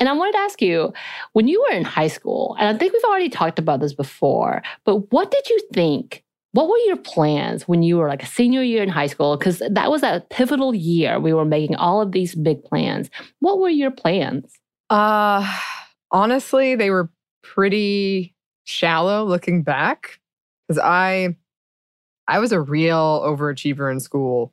And 0.00 0.08
I 0.08 0.12
wanted 0.12 0.32
to 0.32 0.38
ask 0.38 0.60
you, 0.60 0.92
when 1.34 1.46
you 1.46 1.60
were 1.62 1.76
in 1.76 1.84
high 1.84 2.08
school, 2.08 2.56
and 2.58 2.68
I 2.68 2.78
think 2.78 2.92
we've 2.92 3.04
already 3.04 3.28
talked 3.28 3.58
about 3.58 3.80
this 3.80 3.94
before, 3.94 4.62
but 4.84 5.12
what 5.12 5.30
did 5.30 5.48
you 5.48 5.60
think? 5.72 6.24
What 6.52 6.68
were 6.68 6.78
your 6.78 6.96
plans 6.96 7.68
when 7.68 7.82
you 7.82 7.98
were 7.98 8.08
like 8.08 8.22
a 8.22 8.26
senior 8.26 8.62
year 8.62 8.82
in 8.82 8.88
high 8.88 9.06
school? 9.06 9.36
Because 9.36 9.62
that 9.70 9.90
was 9.90 10.02
a 10.02 10.24
pivotal 10.30 10.74
year. 10.74 11.20
We 11.20 11.32
were 11.32 11.44
making 11.44 11.76
all 11.76 12.00
of 12.00 12.12
these 12.12 12.34
big 12.34 12.64
plans. 12.64 13.10
What 13.38 13.60
were 13.60 13.68
your 13.68 13.90
plans? 13.90 14.58
Uh, 14.90 15.46
honestly, 16.10 16.74
they 16.74 16.90
were 16.90 17.10
pretty 17.42 18.34
shallow 18.64 19.24
looking 19.24 19.62
back 19.62 20.18
because 20.66 20.82
I 20.82 21.36
I 22.28 22.38
was 22.38 22.52
a 22.52 22.60
real 22.60 23.22
overachiever 23.24 23.90
in 23.90 24.00
school. 24.00 24.52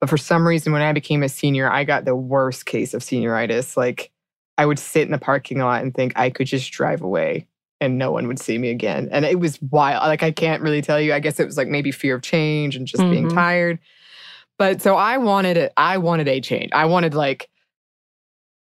But 0.00 0.10
for 0.10 0.16
some 0.18 0.46
reason, 0.46 0.72
when 0.72 0.82
I 0.82 0.92
became 0.92 1.22
a 1.22 1.28
senior, 1.28 1.70
I 1.70 1.84
got 1.84 2.04
the 2.04 2.16
worst 2.16 2.66
case 2.66 2.92
of 2.92 3.02
senioritis. 3.02 3.76
Like 3.76 4.10
I 4.58 4.66
would 4.66 4.78
sit 4.80 5.02
in 5.02 5.12
the 5.12 5.18
parking 5.18 5.58
lot 5.60 5.82
and 5.82 5.94
think 5.94 6.12
I 6.16 6.28
could 6.28 6.48
just 6.48 6.72
drive 6.72 7.00
away 7.02 7.46
and 7.80 7.98
no 7.98 8.10
one 8.10 8.26
would 8.26 8.40
see 8.40 8.58
me 8.58 8.70
again. 8.70 9.08
And 9.12 9.24
it 9.24 9.38
was 9.38 9.62
wild. 9.62 10.02
Like 10.02 10.24
I 10.24 10.32
can't 10.32 10.60
really 10.62 10.82
tell 10.82 11.00
you. 11.00 11.14
I 11.14 11.20
guess 11.20 11.38
it 11.38 11.46
was 11.46 11.56
like 11.56 11.68
maybe 11.68 11.92
fear 11.92 12.16
of 12.16 12.22
change 12.22 12.74
and 12.74 12.86
just 12.86 13.02
being 13.04 13.28
Mhm. 13.28 13.34
tired. 13.34 13.78
But 14.58 14.82
so 14.82 14.96
I 14.96 15.18
wanted 15.18 15.56
it. 15.56 15.72
I 15.76 15.98
wanted 15.98 16.26
a 16.28 16.40
change. 16.40 16.70
I 16.72 16.86
wanted 16.86 17.14
like 17.14 17.48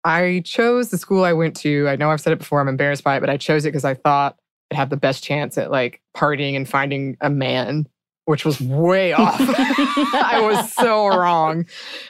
I 0.03 0.41
chose 0.45 0.89
the 0.89 0.97
school 0.97 1.23
I 1.23 1.33
went 1.33 1.55
to. 1.57 1.87
I 1.87 1.95
know 1.95 2.11
I've 2.11 2.21
said 2.21 2.33
it 2.33 2.39
before. 2.39 2.59
I'm 2.59 2.67
embarrassed 2.67 3.03
by 3.03 3.17
it, 3.17 3.21
but 3.21 3.29
I 3.29 3.37
chose 3.37 3.65
it 3.65 3.69
because 3.69 3.85
I 3.85 3.93
thought 3.93 4.37
I'd 4.69 4.77
have 4.77 4.89
the 4.89 4.97
best 4.97 5.23
chance 5.23 5.57
at 5.57 5.71
like 5.71 6.01
partying 6.15 6.55
and 6.55 6.67
finding 6.67 7.17
a 7.21 7.29
man, 7.29 7.87
which 8.25 8.45
was 8.45 8.59
way 8.61 9.13
off. 9.13 9.37
I 9.39 10.39
was 10.41 10.71
so 10.71 11.07
wrong. 11.07 11.65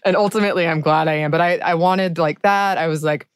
And 0.06 0.16
ultimately, 0.16 0.68
I'm 0.68 0.82
glad 0.82 1.08
I 1.08 1.14
am. 1.16 1.32
But 1.32 1.42
I, 1.42 1.58
I 1.58 1.76
wanted 1.76 2.18
like 2.18 2.42
that. 2.42 2.78
I 2.78 2.88
was 2.88 3.04
like, 3.04 3.28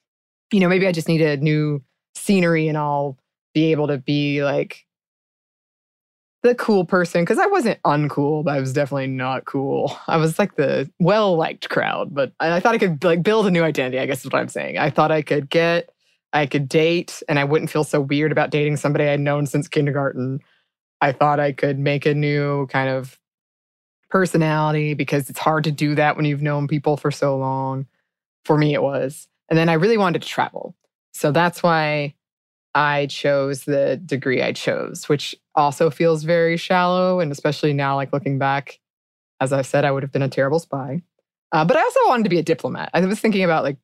you 0.52 0.60
know, 0.60 0.70
maybe 0.70 0.88
I 0.88 0.92
just 0.92 1.08
need 1.08 1.22
a 1.22 1.38
new 1.38 1.82
scenery 2.16 2.68
and 2.68 2.78
I'll 2.78 3.18
be 3.54 3.72
able 3.72 3.88
to 3.88 3.98
be 3.98 4.44
like 4.44 4.86
the 6.44 6.56
cool 6.56 6.86
person 6.86 7.24
because 7.24 7.40
I 7.40 7.48
wasn't 7.48 7.82
uncool, 7.84 8.44
but 8.44 8.54
I 8.54 8.60
was 8.60 8.74
definitely 8.74 9.08
not 9.08 9.46
cool. 9.46 9.98
I 10.08 10.18
was 10.18 10.38
like 10.40 10.56
the 10.56 10.90
well 11.00 11.36
liked 11.36 11.70
crowd, 11.70 12.14
but 12.14 12.32
I, 12.40 12.58
I 12.58 12.60
thought 12.60 12.76
I 12.76 12.78
could 12.78 13.04
like 13.04 13.24
build 13.24 13.48
a 13.48 13.52
new 13.52 13.64
identity. 13.64 14.00
I 14.00 14.06
guess 14.06 14.20
is 14.20 14.32
what 14.32 14.40
I'm 14.40 14.48
saying. 14.48 14.78
I 14.78 14.90
thought 14.90 15.12
I 15.12 15.22
could 15.22 15.50
get, 15.50 15.90
I 16.34 16.46
could 16.46 16.70
date, 16.70 17.22
and 17.28 17.40
I 17.40 17.44
wouldn't 17.44 17.72
feel 17.72 17.84
so 17.84 18.00
weird 18.00 18.32
about 18.32 18.52
dating 18.52 18.78
somebody 18.78 19.06
I'd 19.06 19.20
known 19.20 19.46
since 19.48 19.68
kindergarten. 19.68 20.40
I 21.02 21.12
thought 21.12 21.40
I 21.40 21.52
could 21.52 21.78
make 21.80 22.06
a 22.06 22.14
new 22.14 22.68
kind 22.68 22.90
of 22.90 23.20
personality 24.10 24.94
because 24.94 25.30
it's 25.30 25.40
hard 25.40 25.64
to 25.66 25.72
do 25.72 25.96
that 25.96 26.16
when 26.16 26.26
you've 26.26 26.42
known 26.42 26.68
people 26.68 26.98
for 26.98 27.12
so 27.12 27.38
long. 27.38 27.86
For 28.46 28.58
me, 28.58 28.74
it 28.74 28.82
was. 28.82 29.28
And 29.50 29.58
then 29.58 29.70
I 29.70 29.74
really 29.74 29.98
wanted 29.98 30.22
to 30.22 30.28
travel. 30.28 30.76
So 31.14 31.32
that's 31.32 31.62
why 31.62 32.16
I 32.74 33.08
chose 33.08 33.66
the 33.66 33.98
degree 33.98 34.42
I 34.42 34.54
chose, 34.54 35.10
which 35.10 35.36
also 35.56 35.90
feels 35.90 36.24
very 36.24 36.58
shallow. 36.58 37.20
And 37.20 37.32
especially 37.32 37.74
now, 37.74 37.96
like 37.96 38.14
looking 38.14 38.38
back, 38.38 38.80
as 39.40 39.52
I've 39.52 39.66
said, 39.66 39.86
I 39.86 39.92
would 39.92 40.04
have 40.04 40.12
been 40.12 40.22
a 40.22 40.30
terrible 40.30 40.60
spy. 40.60 41.02
Uh, 41.52 41.66
but 41.66 41.78
I 41.78 41.82
also 41.82 42.00
wanted 42.08 42.24
to 42.24 42.30
be 42.30 42.40
a 42.40 42.44
diplomat. 42.44 42.90
I 42.94 43.02
was 43.02 43.20
thinking 43.20 43.44
about 43.44 43.64
like 43.64 43.78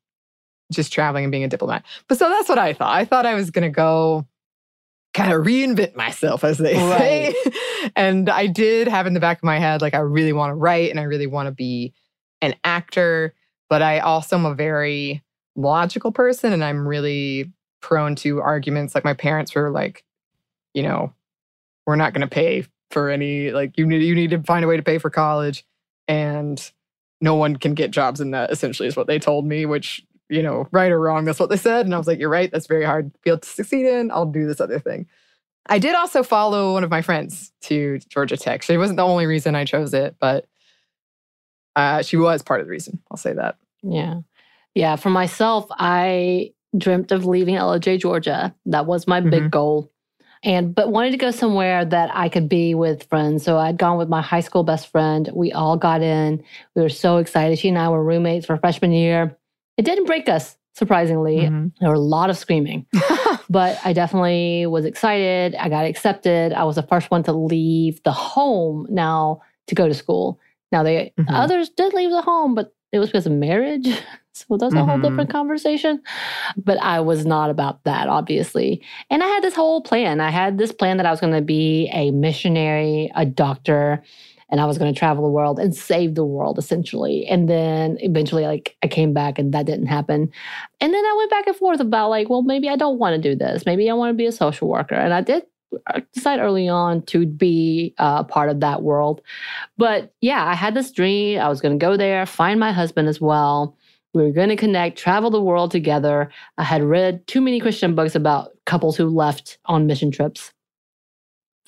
just 0.72 0.91
traveling 0.91 1.25
and 1.25 1.32
being 1.32 1.43
a 1.43 1.50
diplomat. 1.50 1.84
But 2.08 2.17
so 2.17 2.29
that's 2.29 2.50
what 2.50 2.60
I 2.60 2.74
thought. 2.74 2.93
I 2.93 3.05
thought 3.05 3.25
I 3.25 3.36
was 3.36 3.51
going 3.51 3.63
to 3.63 3.70
go 3.70 4.27
kind 5.13 5.32
of 5.32 5.46
reinvent 5.46 5.96
myself, 5.96 6.43
as 6.43 6.58
they 6.58 6.74
say. 6.74 7.36
and 7.96 8.29
I 8.29 8.48
did 8.48 8.88
have 8.88 9.05
in 9.08 9.13
the 9.13 9.20
back 9.20 9.38
of 9.38 9.43
my 9.43 9.60
head, 9.60 9.82
like, 9.82 9.93
I 9.93 10.00
really 10.00 10.34
want 10.34 10.51
to 10.51 10.55
write 10.55 10.89
and 10.89 11.00
I 11.00 11.03
really 11.03 11.27
want 11.27 11.48
to 11.48 11.51
be 11.51 11.93
an 12.41 12.55
actor. 12.63 13.34
But 13.70 13.82
I 13.82 14.00
also 14.00 14.38
am 14.38 14.46
a 14.46 14.55
very 14.55 15.24
logical 15.55 16.12
person 16.12 16.51
and 16.51 16.63
I'm 16.63 16.88
really 16.88 17.51
prone 17.82 18.15
to 18.17 18.41
arguments. 18.41 18.96
Like, 18.96 19.05
my 19.05 19.13
parents 19.13 19.53
were 19.53 19.70
like, 19.70 20.03
you 20.74 20.84
know, 20.84 21.13
we're 21.86 21.96
not 21.96 22.13
going 22.13 22.22
to 22.22 22.27
pay 22.27 22.65
for 22.89 23.10
any, 23.10 23.51
like, 23.51 23.77
you 23.77 23.86
need, 23.86 24.03
you 24.03 24.15
need 24.15 24.32
to 24.32 24.41
find 24.41 24.65
a 24.65 24.67
way 24.67 24.77
to 24.77 24.84
pay 24.84 24.98
for 24.98 25.10
college. 25.10 25.63
And 26.08 26.72
no 27.22 27.36
one 27.36 27.55
can 27.55 27.74
get 27.74 27.91
jobs 27.91 28.20
in 28.20 28.32
that, 28.32 28.51
essentially, 28.51 28.88
is 28.88 28.96
what 28.96 29.08
they 29.08 29.20
told 29.20 29.46
me, 29.46 29.65
which 29.65 30.03
you 30.30 30.42
know, 30.44 30.68
right 30.72 30.92
or 30.92 31.00
wrong, 31.00 31.25
that's 31.25 31.39
what 31.39 31.50
they 31.50 31.58
said. 31.58 31.86
And 31.86 31.94
I 31.94 31.98
was 31.98 32.08
like, 32.08 32.20
you're 32.20 32.30
right. 32.30 32.51
That's 32.51 32.68
very 32.68 32.86
hard 32.86 33.12
field 33.24 33.42
to 33.44 33.50
succeed 33.50 33.86
in. 33.86 34.12
I'll 34.12 34.25
do 34.25 34.48
this 34.48 34.62
other 34.62 34.80
thing. 34.80 35.08
I 35.68 35.80
did 35.80 35.96
also 35.96 36.24
follow 36.24 36.74
one 36.74 36.84
of 36.84 36.89
my 36.89 37.01
friends 37.01 37.51
to 37.62 38.00
Georgia 38.10 38.36
Tech. 38.38 38.63
She 38.63 38.77
wasn't 38.77 38.98
the 38.98 39.03
only 39.06 39.25
reason 39.25 39.56
I 39.56 39.63
chose 39.65 39.94
it, 39.94 40.15
but 40.20 40.46
uh, 41.75 42.01
she 42.01 42.18
was 42.18 42.42
part 42.42 42.60
of 42.62 42.68
the 42.68 42.72
reason. 42.72 43.00
I'll 43.10 43.18
say 43.18 43.34
that. 43.34 43.58
Yeah. 43.82 44.22
Yeah. 44.75 44.96
For 44.96 45.10
myself, 45.10 45.65
I 45.72 46.53
dreamt 46.77 47.12
of 47.12 47.25
leaving 47.25 47.56
LJ, 47.56 48.00
Georgia. 48.00 48.53
That 48.65 48.86
was 48.86 49.08
my 49.08 49.22
big 49.22 49.44
Mhm. 49.44 49.51
goal. 49.51 49.92
And 50.44 50.75
but 50.75 50.92
wanted 50.92 51.12
to 51.12 51.18
go 51.18 51.32
somewhere 51.32 51.86
that 51.86 52.10
I 52.13 52.27
could 52.27 52.50
be 52.50 52.75
with 52.75 53.03
friends. 53.06 53.44
So 53.44 53.58
I'd 53.58 53.77
gone 53.77 53.98
with 53.98 54.10
my 54.10 54.22
high 54.22 54.42
school 54.42 54.63
best 54.63 54.88
friend. 54.92 55.30
We 55.34 55.53
all 55.53 55.77
got 55.77 56.01
in. 56.01 56.44
We 56.75 56.81
were 56.81 56.90
so 56.90 57.18
excited. 57.18 57.57
She 57.59 57.70
and 57.70 57.77
I 57.77 57.88
were 57.90 58.03
roommates 58.03 58.46
for 58.46 58.57
freshman 58.57 58.92
year. 58.92 59.38
It 59.77 59.86
didn't 59.86 60.05
break 60.05 60.29
us, 60.29 60.57
surprisingly. 60.74 61.38
Mhm. 61.38 61.72
There 61.79 61.90
were 61.90 61.96
a 61.96 62.00
lot 62.00 62.29
of 62.29 62.38
screaming. 62.38 62.86
but 63.50 63.77
I 63.83 63.94
definitely 63.94 64.66
was 64.68 64.86
excited. 64.86 65.55
I 65.55 65.70
got 65.70 65.86
accepted. 65.86 66.53
I 66.53 66.64
was 66.64 66.75
the 66.75 66.83
first 66.83 67.12
one 67.12 67.24
to 67.24 67.33
leave 67.33 68.01
the 68.03 68.12
home 68.12 68.88
now 68.90 69.42
to 69.68 69.75
go 69.75 69.88
to 69.88 69.94
school. 69.94 70.40
Now 70.72 70.83
they 70.83 71.14
Mhm. 71.20 71.25
others 71.29 71.70
did 71.70 71.94
leave 71.94 72.12
the 72.12 72.22
home, 72.22 72.55
but 72.55 72.74
it 72.92 73.00
was 73.00 73.09
because 73.09 73.25
of 73.25 73.31
marriage. 73.33 73.88
So 74.36 74.57
that's 74.57 74.74
a 74.74 74.83
whole 74.83 74.98
Mhm. 74.98 75.03
different 75.03 75.29
conversation. 75.29 76.01
But 76.57 76.79
I 76.81 77.01
was 77.01 77.24
not 77.24 77.51
about 77.51 77.83
that, 77.83 78.09
obviously. 78.09 78.81
And 79.12 79.22
I 79.22 79.27
had 79.27 79.44
this 79.44 79.53
whole 79.53 79.79
plan. 79.81 80.20
I 80.20 80.31
had 80.31 80.57
this 80.57 80.72
plan 80.72 80.98
that 80.98 81.05
I 81.05 81.12
was 81.12 81.20
going 81.20 81.33
to 81.33 81.42
be 81.44 81.88
a 81.94 82.09
missionary, 82.09 83.12
a 83.14 83.27
doctor, 83.27 84.01
and 84.53 84.61
I 84.61 84.66
was 84.66 84.77
going 84.77 84.94
to 84.94 84.98
travel 84.98 85.24
the 85.24 85.31
world 85.31 85.57
and 85.57 85.75
save 85.75 86.13
the 86.13 86.24
world 86.24 86.59
essentially. 86.59 87.25
And 87.25 87.50
then 87.50 87.98
eventually, 88.01 88.44
like, 88.44 88.77
I 88.83 88.87
came 88.87 89.11
back 89.11 89.39
and 89.39 89.51
that 89.51 89.66
didn't 89.66 89.87
happen. 89.87 90.31
And 90.79 90.94
then 90.94 91.03
I 91.03 91.16
went 91.18 91.31
back 91.31 91.48
and 91.48 91.55
forth 91.55 91.79
about, 91.79 92.09
like, 92.09 92.29
well, 92.29 92.44
maybe 92.44 92.70
I 92.70 92.75
don't 92.75 93.00
want 93.00 93.16
to 93.16 93.29
do 93.29 93.35
this. 93.35 93.66
Maybe 93.66 93.89
I 93.89 93.94
want 93.94 94.11
to 94.11 94.13
be 94.13 94.27
a 94.27 94.31
social 94.31 94.68
worker. 94.68 94.94
And 94.94 95.11
I 95.11 95.22
did 95.22 95.42
uh, 95.87 96.01
decide 96.13 96.39
early 96.39 96.70
on 96.70 97.01
to 97.07 97.25
be 97.25 97.96
uh, 97.98 98.18
a 98.20 98.24
part 98.24 98.50
of 98.50 98.59
that 98.59 98.83
world. 98.83 99.22
But 99.79 100.13
yeah, 100.22 100.46
I 100.46 100.53
had 100.53 100.75
this 100.75 100.92
dream. 100.92 101.39
I 101.39 101.50
was 101.50 101.59
going 101.59 101.79
to 101.79 101.83
go 101.83 101.98
there, 101.98 102.24
find 102.27 102.59
my 102.59 102.72
husband 102.72 103.07
as 103.07 103.20
well. 103.20 103.75
We 104.13 104.22
were 104.22 104.33
going 104.33 104.50
to 104.50 104.55
connect, 104.55 105.00
travel 105.00 105.31
the 105.31 105.42
world 105.42 105.72
together. 105.72 106.29
I 106.59 106.63
had 106.63 106.83
read 106.83 107.25
too 107.25 107.42
many 107.42 107.59
Christian 107.59 107.96
books 107.96 108.13
about 108.13 108.51
couples 108.68 108.98
who 108.98 109.07
left 109.07 109.57
on 109.66 109.87
mission 109.87 110.11
trips. 110.11 110.53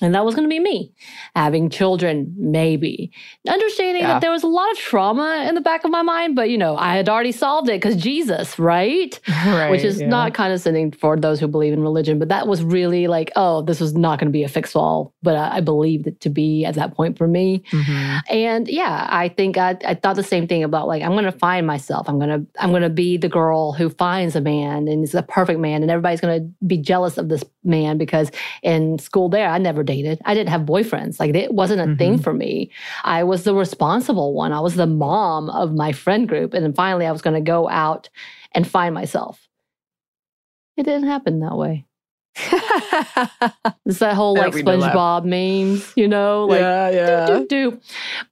And 0.02 0.14
that 0.14 0.26
was 0.26 0.34
going 0.34 0.44
to 0.44 0.50
be 0.52 0.60
me 0.60 0.92
having 1.34 1.70
children, 1.70 2.34
maybe. 2.36 3.10
Understanding 3.48 4.02
Yeah. 4.02 4.08
that 4.14 4.20
there 4.20 4.30
was 4.30 4.42
a 4.42 4.46
lot 4.46 4.70
of 4.70 4.76
trauma 4.76 5.46
in 5.48 5.54
the 5.54 5.62
back 5.62 5.84
of 5.84 5.90
my 5.90 6.02
mind, 6.02 6.36
but 6.36 6.50
you 6.50 6.58
know, 6.58 6.76
I 6.76 6.96
had 6.96 7.08
already 7.08 7.32
solved 7.32 7.70
it 7.70 7.80
because 7.80 7.96
Jesus, 7.96 8.58
right? 8.58 9.18
right. 9.46 9.70
Which 9.70 9.84
is 9.84 10.00
yeah. 10.00 10.08
not 10.08 10.34
condescending 10.34 10.92
for 10.92 11.16
those 11.16 11.40
who 11.40 11.48
believe 11.48 11.72
in 11.72 11.80
religion, 11.80 12.18
but 12.18 12.28
that 12.28 12.46
was 12.46 12.62
really 12.62 13.06
like, 13.06 13.30
oh, 13.36 13.62
this 13.62 13.80
was 13.80 13.94
not 13.94 14.18
going 14.18 14.28
to 14.28 14.32
be 14.32 14.44
a 14.44 14.48
fix 14.48 14.76
all. 14.76 15.14
But 15.22 15.36
I, 15.36 15.56
I 15.56 15.60
believed 15.62 16.06
it 16.06 16.20
to 16.20 16.28
be 16.28 16.66
at 16.66 16.74
that 16.74 16.94
point 16.94 17.16
for 17.16 17.26
me. 17.26 17.62
Mhm. 17.70 18.20
And 18.28 18.68
yeah, 18.68 19.06
I 19.08 19.30
think 19.30 19.56
I, 19.56 19.78
I 19.86 19.94
thought 19.94 20.16
the 20.16 20.22
same 20.22 20.46
thing 20.46 20.62
about 20.62 20.88
like 20.88 21.02
I'm 21.02 21.12
going 21.12 21.24
to 21.24 21.32
find 21.32 21.66
myself. 21.66 22.06
I'm 22.06 22.18
going 22.18 22.28
to 22.44 22.46
I'm 22.60 22.68
going 22.70 22.82
to 22.82 22.90
be 22.90 23.16
the 23.16 23.30
girl 23.30 23.72
who 23.72 23.88
finds 23.88 24.36
a 24.36 24.42
man 24.42 24.88
and 24.88 25.04
is 25.04 25.12
the 25.12 25.22
perfect 25.22 25.58
man, 25.58 25.80
and 25.80 25.90
everybody's 25.90 26.20
going 26.20 26.38
to 26.42 26.66
be 26.66 26.76
jealous 26.76 27.16
of 27.16 27.30
this 27.30 27.42
man 27.64 27.96
because 27.98 28.30
in 28.62 28.98
school 28.98 29.28
there 29.28 29.48
I 29.48 29.58
never 29.58 29.85
dated. 29.86 30.20
I 30.24 30.34
didn't 30.34 30.50
have 30.50 30.62
boyfriends. 30.62 31.18
Like 31.18 31.34
it 31.34 31.54
wasn't 31.54 31.80
a 31.90 31.96
thing 31.96 32.18
Mhm. 32.18 32.22
for 32.22 32.34
me. 32.34 32.70
I 33.04 33.24
was 33.24 33.44
the 33.44 33.54
responsible 33.54 34.34
one. 34.34 34.52
I 34.52 34.60
was 34.60 34.74
the 34.74 34.86
mom 34.86 35.48
of 35.50 35.72
my 35.72 35.92
friend 35.92 36.28
group, 36.28 36.52
and 36.54 36.62
then 36.64 36.72
finally 36.74 37.06
I 37.06 37.12
was 37.12 37.22
going 37.22 37.34
to 37.34 37.40
go 37.40 37.68
out 37.68 38.08
and 38.52 38.66
find 38.66 38.94
myself. 38.94 39.48
It 40.76 40.82
didn't 40.82 41.08
happen 41.08 41.40
that 41.40 41.56
way. 41.56 41.86
It's 43.86 44.00
that 44.00 44.14
whole 44.14 44.34
like 44.36 44.52
we 44.52 44.62
know 44.62 44.80
that. 44.80 44.92
SpongeBob 44.92 45.24
memes, 45.24 45.92
you 45.96 46.08
know, 46.08 46.44
like 46.46 46.60
yeah, 46.60 46.90
yeah. 46.90 47.26
do, 47.26 47.46
do, 47.46 47.70
do. 47.70 47.80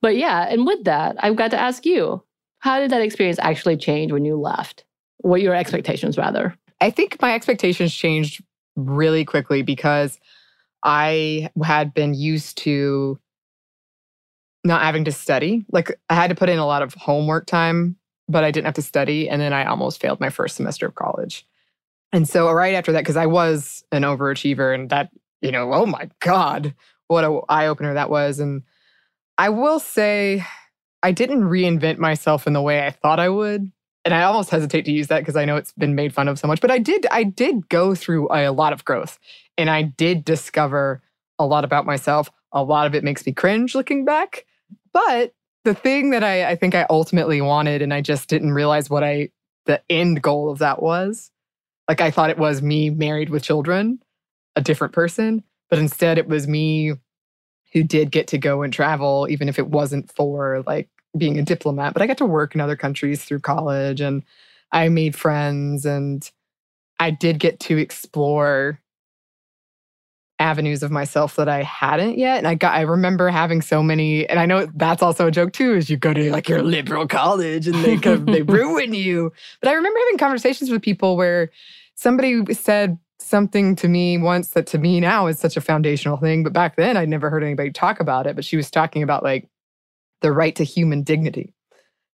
But 0.01 0.17
yeah, 0.17 0.49
and 0.51 0.67
with 0.67 0.85
that, 0.85 1.17
I've 1.21 1.37
got 1.37 1.51
to 1.53 1.59
ask 1.61 1.87
you, 1.87 2.23
how 2.59 2.81
did 2.81 2.91
that 2.91 3.03
experience 3.03 3.39
actually 3.41 3.77
change 3.77 4.11
when 4.13 4.25
you 4.25 4.37
left? 4.37 4.85
What 5.19 5.41
your 5.43 5.55
expectations, 5.55 6.19
rather? 6.19 6.57
I 6.81 6.91
think 6.91 7.21
my 7.23 7.35
expectations 7.35 7.95
changed 7.95 8.43
really 8.77 9.25
quickly 9.25 9.63
because 9.63 10.19
I 10.85 11.51
had 11.63 11.95
been 11.95 12.15
used 12.15 12.59
to 12.59 13.19
not 14.63 14.83
having 14.83 15.05
to 15.05 15.13
study. 15.13 15.65
Like 15.73 15.99
I 16.09 16.15
had 16.15 16.29
to 16.29 16.35
put 16.35 16.49
in 16.49 16.59
a 16.59 16.67
lot 16.67 16.83
of 16.83 16.95
homework 16.95 17.47
time, 17.47 17.97
but 18.29 18.45
I 18.45 18.51
didn't 18.51 18.67
have 18.67 18.75
to 18.75 18.83
study. 18.83 19.29
And 19.29 19.41
then 19.41 19.53
I 19.53 19.65
almost 19.65 20.01
failed 20.01 20.21
my 20.21 20.31
first 20.31 20.57
semester 20.57 20.87
of 20.87 20.95
college. 20.95 21.47
And 22.13 22.29
so 22.29 22.51
right 22.53 22.75
after 22.75 22.93
that, 22.93 23.01
because 23.01 23.17
I 23.17 23.27
was 23.27 23.85
an 23.93 24.03
overachiever 24.03 24.75
and 24.75 24.89
that, 24.91 25.11
you 25.43 25.51
know, 25.51 25.73
oh 25.73 25.87
my 25.87 26.09
God, 26.21 26.75
what 27.09 27.25
a 27.25 27.41
eye 27.49 27.67
opener 27.67 27.95
that 27.95 28.11
was. 28.11 28.39
And 28.39 28.63
I 29.37 29.49
will 29.49 29.81
say 29.81 30.45
I 31.03 31.13
didn't 31.13 31.43
reinvent 31.43 31.99
myself 31.99 32.47
in 32.47 32.53
the 32.53 32.63
way 32.63 32.87
I 32.87 32.91
thought 32.91 33.21
I 33.21 33.29
would 33.29 33.71
and 34.05 34.15
I 34.15 34.23
almost 34.23 34.51
hesitate 34.51 34.85
to 34.85 34.93
use 34.93 35.09
that 35.09 35.21
because 35.21 35.37
I 35.37 35.45
know 35.45 35.57
it's 35.57 35.73
been 35.73 35.95
made 35.95 36.13
fun 36.13 36.29
of 36.29 36.39
so 36.39 36.47
much, 36.47 36.61
but 36.61 36.71
I 36.71 36.79
did 36.79 37.07
I 37.11 37.25
did 37.25 37.69
go 37.69 37.95
through 37.95 38.29
a 38.31 38.51
lot 38.51 38.73
of 38.73 38.85
growth 38.85 39.19
and 39.57 39.71
I 39.71 39.83
did 39.83 40.25
discover 40.25 41.03
a 41.39 41.47
lot 41.47 41.65
about 41.65 41.87
myself. 41.87 42.31
A 42.53 42.63
lot 42.63 42.87
of 42.87 42.95
it 42.95 43.05
makes 43.05 43.27
me 43.27 43.33
cringe 43.33 43.75
looking 43.75 44.05
back. 44.05 44.45
But 44.93 45.35
the 45.65 45.75
thing 45.75 46.11
that 46.11 46.23
I, 46.23 46.51
I 46.51 46.57
think 46.57 46.75
I 46.75 46.87
ultimately 46.91 47.41
wanted, 47.41 47.83
and 47.83 47.93
I 47.93 48.01
just 48.01 48.29
didn't 48.29 48.53
realize 48.53 48.91
what 48.91 49.03
I 49.03 49.31
the 49.67 49.81
end 49.89 50.23
goal 50.23 50.51
of 50.51 50.59
that 50.59 50.83
was. 50.83 51.31
Like 51.89 52.01
I 52.01 52.11
thought 52.11 52.31
it 52.31 52.39
was 52.39 52.63
me 52.63 52.91
married 52.91 53.31
with 53.31 53.43
children, 53.43 53.99
a 54.57 54.61
different 54.61 54.93
person, 54.93 55.43
but 55.71 55.79
instead 55.79 56.19
it 56.19 56.29
was 56.29 56.47
me 56.47 56.93
who 57.73 57.83
did 57.83 58.11
get 58.11 58.29
to 58.29 58.39
go 58.39 58.63
and 58.63 58.73
travel, 58.73 59.27
even 59.29 59.49
if 59.49 59.59
it 59.59 59.69
wasn't 59.69 60.13
for 60.13 60.63
like 60.67 60.89
being 61.17 61.39
a 61.39 61.43
diplomat, 61.43 61.93
but 61.93 62.03
I 62.03 62.07
got 62.07 62.19
to 62.19 62.27
work 62.27 62.55
in 62.55 62.61
other 62.61 62.77
countries 62.77 63.25
through 63.25 63.41
college 63.41 64.01
and 64.01 64.23
I 64.73 64.89
made 64.89 65.15
friends 65.15 65.87
and 65.87 66.29
I 66.99 67.11
did 67.11 67.39
get 67.39 67.61
to 67.61 67.79
explore 67.79 68.81
avenues 70.39 70.83
of 70.83 70.91
myself 70.91 71.37
that 71.37 71.49
I 71.49 71.63
hadn't 71.63 72.19
yet. 72.19 72.39
And 72.39 72.49
I 72.49 72.55
got 72.55 72.75
I 72.75 72.83
remember 72.83 73.29
having 73.29 73.63
so 73.63 73.83
many, 73.83 74.29
and 74.29 74.39
I 74.39 74.47
know 74.47 74.67
that's 74.75 75.03
also 75.03 75.29
a 75.29 75.31
joke 75.31 75.53
too, 75.53 75.75
is 75.75 75.89
you 75.89 75.97
go 75.97 76.13
to 76.13 76.31
like 76.31 76.49
your 76.49 76.63
liberal 76.63 77.07
college 77.07 77.69
and 77.69 77.77
they 77.77 77.97
kind 77.97 78.17
of, 78.21 78.27
they 78.27 78.43
ruin 78.61 78.95
you. 78.95 79.33
But 79.61 79.71
I 79.71 79.75
remember 79.75 79.99
having 80.01 80.19
conversations 80.19 80.71
with 80.71 80.83
people 80.83 81.17
where 81.17 81.51
somebody 81.95 82.53
said 82.53 82.99
something 83.21 83.75
to 83.77 83.89
me 83.89 84.19
once 84.19 84.51
that 84.51 84.67
to 84.67 84.79
me 84.79 85.01
now 85.01 85.27
is 85.27 85.39
such 85.39 85.57
a 85.57 85.61
foundational 85.61 86.17
thing. 86.17 86.43
But 86.43 86.53
back 86.53 86.77
then 86.77 86.97
I'd 86.97 87.09
never 87.09 87.31
heard 87.31 87.45
anybody 87.45 87.71
talk 87.71 88.01
about 88.01 88.27
it. 88.27 88.35
But 88.35 88.45
she 88.45 88.57
was 88.57 88.71
talking 88.71 89.03
about 89.03 89.23
like 89.23 89.49
the 90.25 90.33
right 90.33 90.57
to 90.57 90.65
human 90.65 91.03
dignity. 91.03 91.53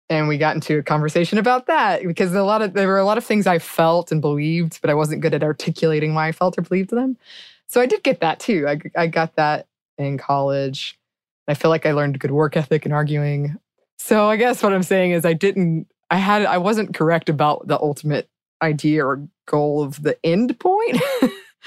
And 0.08 0.28
we 0.28 0.38
got 0.38 0.54
into 0.54 0.78
a 0.78 0.82
conversation 0.84 1.38
about 1.38 1.66
that 1.66 2.04
because 2.04 2.32
a 2.32 2.44
lot 2.44 2.62
of 2.62 2.72
there 2.72 2.86
were 2.86 2.98
a 2.98 3.04
lot 3.04 3.18
of 3.18 3.24
things 3.24 3.48
I 3.48 3.58
felt 3.58 4.12
and 4.12 4.20
believed, 4.20 4.80
but 4.80 4.90
I 4.90 4.94
wasn't 4.94 5.22
good 5.22 5.34
at 5.34 5.42
articulating 5.42 6.14
why 6.14 6.28
I 6.28 6.32
felt 6.32 6.56
or 6.56 6.62
believed 6.62 6.90
them. 6.90 7.16
So 7.66 7.80
I 7.80 7.86
did 7.86 8.04
get 8.04 8.20
that 8.20 8.38
too. 8.38 8.68
I, 8.68 8.78
I 8.96 9.08
got 9.08 9.34
that 9.34 9.66
in 9.98 10.18
college. 10.18 10.96
I 11.48 11.54
feel 11.54 11.68
like 11.68 11.84
I 11.84 11.92
learned 11.92 12.20
good 12.20 12.30
work 12.30 12.56
ethic 12.56 12.84
and 12.84 12.94
arguing. 12.94 13.56
So 13.98 14.30
I 14.30 14.36
guess 14.36 14.62
what 14.62 14.72
I'm 14.72 14.84
saying 14.84 15.10
is 15.10 15.24
I 15.24 15.32
didn't, 15.32 15.88
I 16.08 16.18
had, 16.18 16.46
I 16.46 16.58
wasn't 16.58 16.94
correct 16.94 17.28
about 17.28 17.66
the 17.66 17.80
ultimate 17.80 18.28
idea 18.62 19.04
or 19.04 19.26
goal 19.46 19.82
of 19.82 20.00
the 20.00 20.16
end 20.24 20.56
point. 20.60 21.02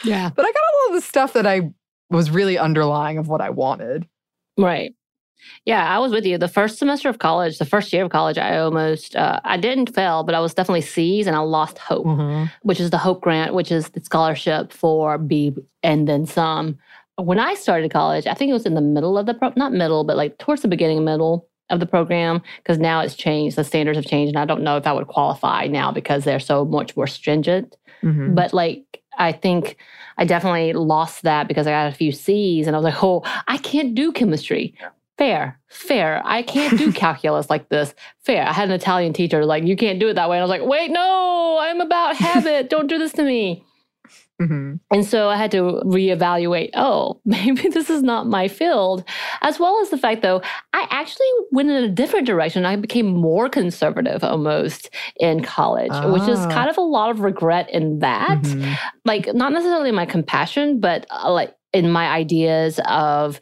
Yeah. 0.06 0.30
but 0.36 0.46
I 0.46 0.48
got 0.48 0.64
all 0.74 0.88
of 0.88 1.02
the 1.02 1.06
stuff 1.06 1.34
that 1.34 1.46
I 1.46 1.74
was 2.10 2.32
really 2.32 2.58
underlying 2.58 3.18
of 3.18 3.28
what 3.28 3.42
I 3.42 3.50
wanted. 3.50 4.08
Right. 4.58 4.94
Yeah, 5.66 5.88
I 5.88 6.00
was 6.00 6.12
with 6.12 6.26
you. 6.26 6.38
The 6.38 6.48
first 6.48 6.78
semester 6.78 7.10
of 7.10 7.20
college, 7.20 7.58
the 7.58 7.66
first 7.66 7.92
year 7.94 8.04
of 8.04 8.12
college, 8.12 8.38
I 8.38 8.58
almost, 8.58 9.16
uh, 9.16 9.40
I 9.44 9.58
didn't 9.58 9.94
fail, 9.94 10.24
but 10.24 10.36
I 10.36 10.40
was 10.40 10.54
definitely 10.54 10.82
C's 10.82 11.28
and 11.28 11.36
I 11.36 11.40
lost 11.40 11.78
hope, 11.78 12.06
Mm-hmm. 12.06 12.46
which 12.64 12.80
is 12.80 12.90
the 12.90 12.98
Hope 12.98 13.22
Grant, 13.22 13.54
which 13.54 13.72
is 13.72 13.90
the 13.90 14.02
scholarship 14.02 14.72
for 14.74 15.18
B 15.18 15.54
and 15.84 16.08
then 16.08 16.26
some. 16.26 16.78
When 17.18 17.40
I 17.40 17.54
started 17.56 17.92
college, 17.92 18.28
I 18.28 18.34
think 18.34 18.50
it 18.50 18.54
was 18.54 18.66
in 18.66 18.76
the 18.76 18.82
middle 18.82 19.18
of 19.18 19.26
the, 19.26 19.34
pro- 19.34 19.54
not 19.56 19.74
middle, 19.74 20.04
but 20.04 20.18
like 20.18 20.38
towards 20.38 20.62
the 20.62 20.68
beginning, 20.68 21.04
middle 21.04 21.48
of 21.70 21.80
the 21.80 21.86
program, 21.86 22.42
because 22.58 22.78
now 22.80 23.02
it's 23.02 23.16
changed. 23.16 23.56
The 23.56 23.64
standards 23.64 23.98
have 23.98 24.06
changed. 24.06 24.34
And 24.34 24.42
I 24.42 24.46
don't 24.46 24.64
know 24.64 24.78
if 24.78 24.88
I 24.88 24.94
would 24.94 25.08
qualify 25.08 25.68
now 25.68 25.92
because 25.92 26.24
they're 26.24 26.40
so 26.40 26.66
much 26.66 26.96
more 26.96 27.08
stringent. 27.08 27.78
Mm-hmm. 28.04 28.36
But 28.36 28.54
like, 28.54 29.02
I 29.18 29.34
think 29.34 29.76
I 30.18 30.24
definitely 30.26 30.72
lost 30.74 31.24
that 31.24 31.48
because 31.48 31.68
I 31.68 31.72
got 31.72 31.92
a 31.92 31.96
few 31.96 32.12
C's 32.12 32.68
and 32.68 32.76
I 32.76 32.80
was 32.80 32.86
like, 32.86 33.04
oh, 33.04 33.22
I 33.48 33.58
can't 33.58 33.94
do 33.94 34.12
chemistry. 34.14 34.74
Fair, 35.20 35.60
fair. 35.68 36.22
I 36.26 36.42
can't 36.44 36.78
do 36.80 36.92
calculus 37.06 37.50
like 37.50 37.68
this. 37.70 37.94
Fair. 38.26 38.48
I 38.48 38.54
had 38.54 38.70
an 38.70 38.76
Italian 38.76 39.12
teacher 39.14 39.46
like, 39.46 39.66
you 39.66 39.76
can't 39.76 40.00
do 40.00 40.08
it 40.08 40.14
that 40.14 40.30
way. 40.30 40.38
And 40.38 40.42
I 40.42 40.46
was 40.46 40.50
like, 40.50 40.68
wait, 40.68 40.90
no, 40.92 41.58
I'm 41.60 41.82
about 41.82 42.16
habit. 42.16 42.70
Don't 42.70 42.88
do 42.88 42.98
this 42.98 43.12
to 43.14 43.24
me. 43.24 43.66
Mm-hmm. 44.42 44.76
And 44.90 45.06
so 45.06 45.28
I 45.28 45.36
had 45.36 45.52
to 45.52 45.82
reevaluate, 45.84 46.70
oh, 46.74 47.20
maybe 47.26 47.68
this 47.68 47.90
is 47.90 48.02
not 48.02 48.28
my 48.28 48.48
field. 48.48 49.04
As 49.42 49.60
well 49.60 49.82
as 49.82 49.90
the 49.90 49.98
fact, 49.98 50.22
though, 50.22 50.42
I 50.72 50.88
actually 50.90 51.28
went 51.52 51.70
in 51.70 51.84
a 51.84 51.90
different 51.90 52.26
direction. 52.26 52.66
I 52.66 52.78
became 52.78 53.08
more 53.08 53.50
conservative 53.50 54.24
almost 54.24 54.90
in 55.18 55.44
college, 55.44 55.92
which 56.14 56.30
is 56.30 56.40
Ah. 56.40 56.50
kind 56.50 56.70
of 56.70 56.78
a 56.78 56.82
lot 56.82 57.10
of 57.10 57.20
regret 57.20 57.70
in 57.72 58.00
that. 58.00 58.42
Mhm. 58.44 58.78
Like, 59.04 59.34
not 59.36 59.52
necessarily 59.52 59.92
my 59.92 60.06
compassion, 60.06 60.80
but 60.80 61.06
uh, 61.12 61.30
like 61.30 61.54
in 61.74 61.92
my 61.92 62.08
ideas 62.08 62.80
of 62.88 63.42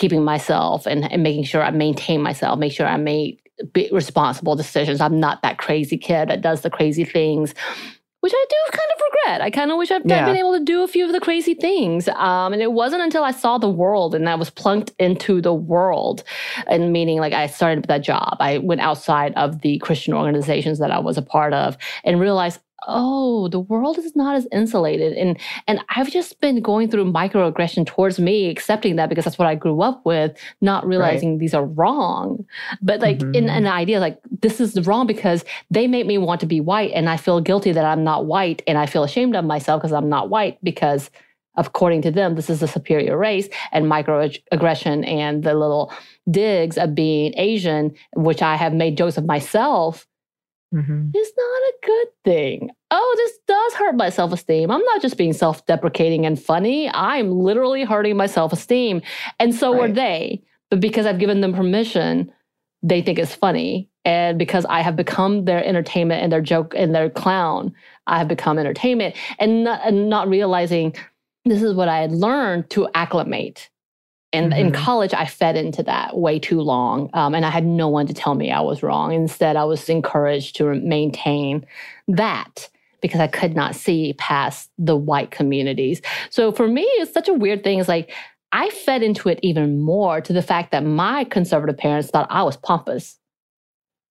keeping 0.00 0.24
myself 0.24 0.86
and, 0.86 1.10
and 1.12 1.22
making 1.22 1.44
sure 1.44 1.62
I 1.62 1.70
maintain 1.70 2.20
myself, 2.22 2.58
make 2.58 2.72
sure 2.72 2.86
I 2.86 2.96
make 2.96 3.48
big 3.72 3.92
responsible 3.92 4.56
decisions. 4.56 5.00
I'm 5.00 5.20
not 5.20 5.42
that 5.42 5.58
crazy 5.58 5.98
kid 5.98 6.28
that 6.30 6.40
does 6.40 6.62
the 6.62 6.70
crazy 6.70 7.04
things 7.04 7.54
which 8.22 8.34
I 8.36 8.46
do 8.50 8.56
kind 8.76 8.90
of 8.94 9.02
regret. 9.10 9.40
I 9.40 9.50
kind 9.50 9.70
of 9.70 9.78
wish 9.78 9.90
I'd 9.90 10.02
Yeah. 10.04 10.26
been 10.26 10.36
able 10.36 10.52
to 10.58 10.62
do 10.62 10.82
a 10.82 10.88
few 10.88 11.06
of 11.06 11.12
the 11.12 11.20
crazy 11.20 11.54
things. 11.54 12.06
Um, 12.08 12.52
and 12.52 12.60
it 12.60 12.72
wasn't 12.72 13.00
until 13.02 13.24
I 13.24 13.30
saw 13.30 13.56
the 13.56 13.68
world 13.70 14.14
and 14.14 14.28
I 14.28 14.34
was 14.34 14.50
plunked 14.50 14.92
into 14.98 15.40
the 15.40 15.54
world, 15.54 16.22
and 16.66 16.92
meaning 16.92 17.18
like 17.18 17.32
I 17.32 17.46
started 17.46 17.84
that 17.86 18.02
job. 18.02 18.36
I 18.38 18.58
went 18.58 18.82
outside 18.82 19.32
of 19.36 19.62
the 19.62 19.78
Christian 19.78 20.12
organizations 20.12 20.78
that 20.80 20.90
I 20.90 20.98
was 20.98 21.16
a 21.16 21.22
part 21.22 21.54
of 21.54 21.78
and 22.04 22.20
realized. 22.20 22.60
Oh, 22.86 23.48
the 23.48 23.60
world 23.60 23.98
is 23.98 24.16
not 24.16 24.36
as 24.36 24.46
insulated, 24.52 25.12
and 25.14 25.38
and 25.66 25.80
I've 25.90 26.10
just 26.10 26.40
been 26.40 26.60
going 26.62 26.90
through 26.90 27.12
microaggression 27.12 27.86
towards 27.86 28.18
me, 28.18 28.48
accepting 28.48 28.96
that 28.96 29.08
because 29.08 29.24
that's 29.24 29.38
what 29.38 29.48
I 29.48 29.54
grew 29.54 29.82
up 29.82 30.04
with, 30.04 30.36
not 30.60 30.86
realizing 30.86 31.38
these 31.38 31.54
are 31.54 31.64
wrong. 31.64 32.44
But 32.80 33.00
like 33.00 33.20
in 33.20 33.44
Mhm. 33.44 33.56
an 33.56 33.66
idea, 33.66 34.00
like 34.00 34.18
this 34.40 34.60
is 34.60 34.86
wrong 34.86 35.06
because 35.06 35.44
they 35.70 35.86
make 35.86 36.06
me 36.06 36.16
want 36.18 36.40
to 36.40 36.46
be 36.46 36.60
white 36.60 36.92
and 36.94 37.08
I 37.08 37.16
feel 37.16 37.40
guilty 37.40 37.72
that 37.72 37.84
I'm 37.84 38.04
not 38.04 38.26
white 38.26 38.62
and 38.66 38.78
I 38.78 38.86
feel 38.86 39.04
ashamed 39.04 39.36
of 39.36 39.44
myself 39.44 39.80
because 39.82 39.92
I'm 39.92 40.08
not 40.08 40.30
white 40.30 40.58
because 40.62 41.10
according 41.56 42.00
to 42.02 42.10
them 42.10 42.36
this 42.36 42.48
is 42.48 42.62
a 42.62 42.68
superior 42.68 43.18
race 43.18 43.48
and 43.72 43.84
microaggression 43.86 45.06
and 45.06 45.42
the 45.42 45.52
little 45.54 45.92
digs 46.30 46.78
of 46.78 46.94
being 46.94 47.34
Asian 47.36 47.92
which 48.14 48.40
I 48.40 48.54
have 48.56 48.72
made 48.72 48.96
jokes 48.96 49.18
of 49.18 49.26
myself 49.26 50.06
Mm-hmm. 50.72 51.10
is 51.16 51.32
not 51.36 51.44
a 51.44 51.72
good 51.84 52.06
thing. 52.24 52.70
Oh, 52.92 53.14
this 53.16 53.32
does 53.48 53.74
hurt 53.74 53.96
my 53.96 54.08
self 54.08 54.32
esteem. 54.32 54.70
I'm 54.70 54.84
not 54.84 55.02
just 55.02 55.16
being 55.16 55.32
self 55.32 55.66
deprecating 55.66 56.26
and 56.26 56.40
funny. 56.40 56.88
I'm 56.90 57.32
literally 57.32 57.84
hurting 57.84 58.16
my 58.16 58.26
self 58.26 58.52
esteem. 58.52 59.02
And 59.38 59.54
so 59.54 59.80
are 59.80 59.88
they. 59.88 60.42
But 60.70 60.80
because 60.80 61.06
I've 61.06 61.18
given 61.18 61.40
them 61.40 61.52
permission, 61.52 62.32
they 62.82 63.02
think 63.02 63.18
it's 63.18 63.34
funny. 63.34 63.88
And 64.04 64.38
because 64.38 64.64
I 64.66 64.80
have 64.80 64.96
become 64.96 65.44
their 65.44 65.64
entertainment 65.64 66.22
and 66.22 66.32
their 66.32 66.40
joke 66.40 66.74
and 66.76 66.94
their 66.94 67.10
clown, 67.10 67.74
I 68.06 68.18
have 68.18 68.28
become 68.28 68.58
entertainment 68.58 69.16
and 69.38 69.64
not, 69.64 69.80
and 69.84 70.08
not 70.08 70.28
realizing 70.28 70.94
this 71.44 71.62
is 71.62 71.74
what 71.74 71.88
I 71.88 71.98
had 71.98 72.12
learned 72.12 72.70
to 72.70 72.88
acclimate. 72.94 73.68
And 74.32 74.52
in 74.54 74.70
Mhm. 74.70 74.74
college, 74.74 75.12
I 75.12 75.26
fed 75.26 75.56
into 75.56 75.82
that 75.84 76.16
way 76.16 76.38
too 76.38 76.60
long. 76.60 77.10
Um, 77.14 77.34
and 77.34 77.44
I 77.44 77.50
had 77.50 77.66
no 77.66 77.88
one 77.88 78.06
to 78.06 78.14
tell 78.14 78.34
me 78.36 78.52
I 78.52 78.60
was 78.60 78.82
wrong. 78.82 79.12
Instead, 79.12 79.56
I 79.56 79.64
was 79.64 79.88
encouraged 79.88 80.56
to 80.56 80.72
maintain 80.74 81.66
that 82.06 82.68
because 83.00 83.20
I 83.20 83.26
could 83.26 83.56
not 83.56 83.74
see 83.74 84.12
past 84.18 84.70
the 84.78 84.96
white 84.96 85.30
communities. 85.30 86.00
So 86.30 86.52
for 86.52 86.68
me, 86.68 86.82
it's 86.82 87.12
such 87.12 87.28
a 87.28 87.34
weird 87.34 87.64
thing. 87.64 87.80
It's 87.80 87.88
like 87.88 88.12
I 88.52 88.70
fed 88.70 89.02
into 89.02 89.28
it 89.28 89.40
even 89.42 89.80
more 89.80 90.20
to 90.20 90.32
the 90.32 90.42
fact 90.42 90.70
that 90.72 90.84
my 90.84 91.24
conservative 91.24 91.78
parents 91.78 92.10
thought 92.10 92.26
I 92.30 92.42
was 92.42 92.56
pompous. 92.56 93.18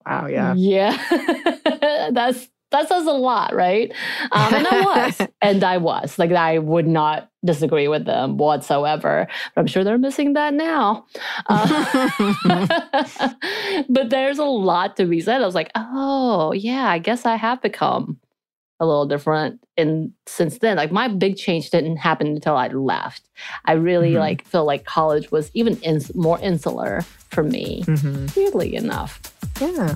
Wow. 0.05 0.27
Yeah. 0.27 0.53
Yeah. 0.55 2.09
That's 2.11 2.49
that 2.71 2.87
says 2.87 3.05
a 3.07 3.11
lot, 3.11 3.53
right? 3.55 3.91
Um, 4.31 4.53
and 4.53 4.67
I 4.67 4.81
was, 4.81 5.27
and 5.41 5.63
I 5.63 5.77
was 5.77 6.19
like, 6.19 6.31
I 6.31 6.59
would 6.59 6.87
not 6.87 7.29
disagree 7.43 7.87
with 7.87 8.05
them 8.05 8.37
whatsoever. 8.37 9.27
But 9.55 9.61
I'm 9.61 9.67
sure 9.67 9.83
they're 9.83 9.97
missing 9.97 10.33
that 10.33 10.53
now. 10.53 11.05
Uh, 11.47 12.09
but 13.89 14.09
there's 14.09 14.37
a 14.39 14.43
lot 14.45 14.97
to 14.97 15.05
be 15.05 15.21
said. 15.21 15.41
I 15.41 15.45
was 15.45 15.55
like, 15.55 15.71
oh 15.75 16.51
yeah, 16.53 16.87
I 16.89 16.99
guess 16.99 17.25
I 17.25 17.35
have 17.35 17.61
become 17.61 18.19
a 18.81 18.85
little 18.85 19.05
different. 19.05 19.59
And 19.75 20.13
since 20.25 20.59
then, 20.59 20.77
like 20.77 20.91
my 20.91 21.07
big 21.09 21.35
change 21.35 21.69
didn't 21.69 21.97
happen 21.97 22.27
until 22.27 22.55
I 22.55 22.67
left. 22.69 23.23
I 23.65 23.73
really 23.73 24.13
Mhm. 24.13 24.19
like 24.19 24.45
feel 24.45 24.63
like 24.63 24.85
college 24.85 25.31
was 25.31 25.51
even 25.53 25.75
ins- 25.81 26.13
more 26.15 26.39
insular 26.39 27.01
for 27.29 27.43
me. 27.43 27.83
Mm-hmm. 27.85 28.39
Weirdly 28.39 28.75
enough. 28.75 29.19
Yeah. 29.59 29.95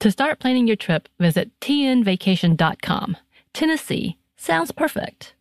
To 0.00 0.10
start 0.10 0.38
planning 0.38 0.66
your 0.66 0.76
trip, 0.76 1.08
visit 1.18 1.50
tnvacation.com. 1.60 3.16
Tennessee 3.54 4.18
sounds 4.36 4.70
perfect. 4.70 5.34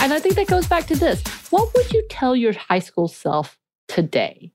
And 0.00 0.12
I 0.12 0.20
think 0.20 0.36
that 0.36 0.46
goes 0.46 0.66
back 0.66 0.86
to 0.86 0.96
this. 0.96 1.22
What 1.50 1.74
would 1.74 1.92
you 1.92 2.04
tell 2.08 2.36
your 2.36 2.52
high 2.52 2.78
school 2.78 3.08
self 3.08 3.58
today? 3.88 4.52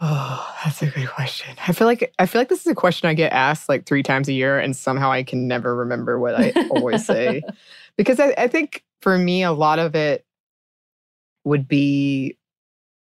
Oh, 0.00 0.54
that's 0.64 0.82
a 0.82 0.86
good 0.86 1.08
question. 1.08 1.54
I 1.66 1.72
feel 1.72 1.86
like 1.86 2.12
I 2.18 2.26
feel 2.26 2.40
like 2.40 2.48
this 2.48 2.60
is 2.60 2.66
a 2.66 2.74
question 2.74 3.08
I 3.08 3.14
get 3.14 3.32
asked 3.32 3.68
like 3.68 3.86
three 3.86 4.02
times 4.02 4.28
a 4.28 4.32
year, 4.32 4.58
and 4.58 4.76
somehow 4.76 5.10
I 5.10 5.22
can 5.22 5.48
never 5.48 5.74
remember 5.74 6.18
what 6.18 6.34
I 6.34 6.52
always 6.70 7.04
say. 7.04 7.42
Because 7.96 8.20
I, 8.20 8.34
I 8.36 8.46
think 8.46 8.84
for 9.00 9.16
me, 9.16 9.42
a 9.42 9.52
lot 9.52 9.78
of 9.78 9.94
it 9.94 10.26
would 11.44 11.66
be, 11.66 12.36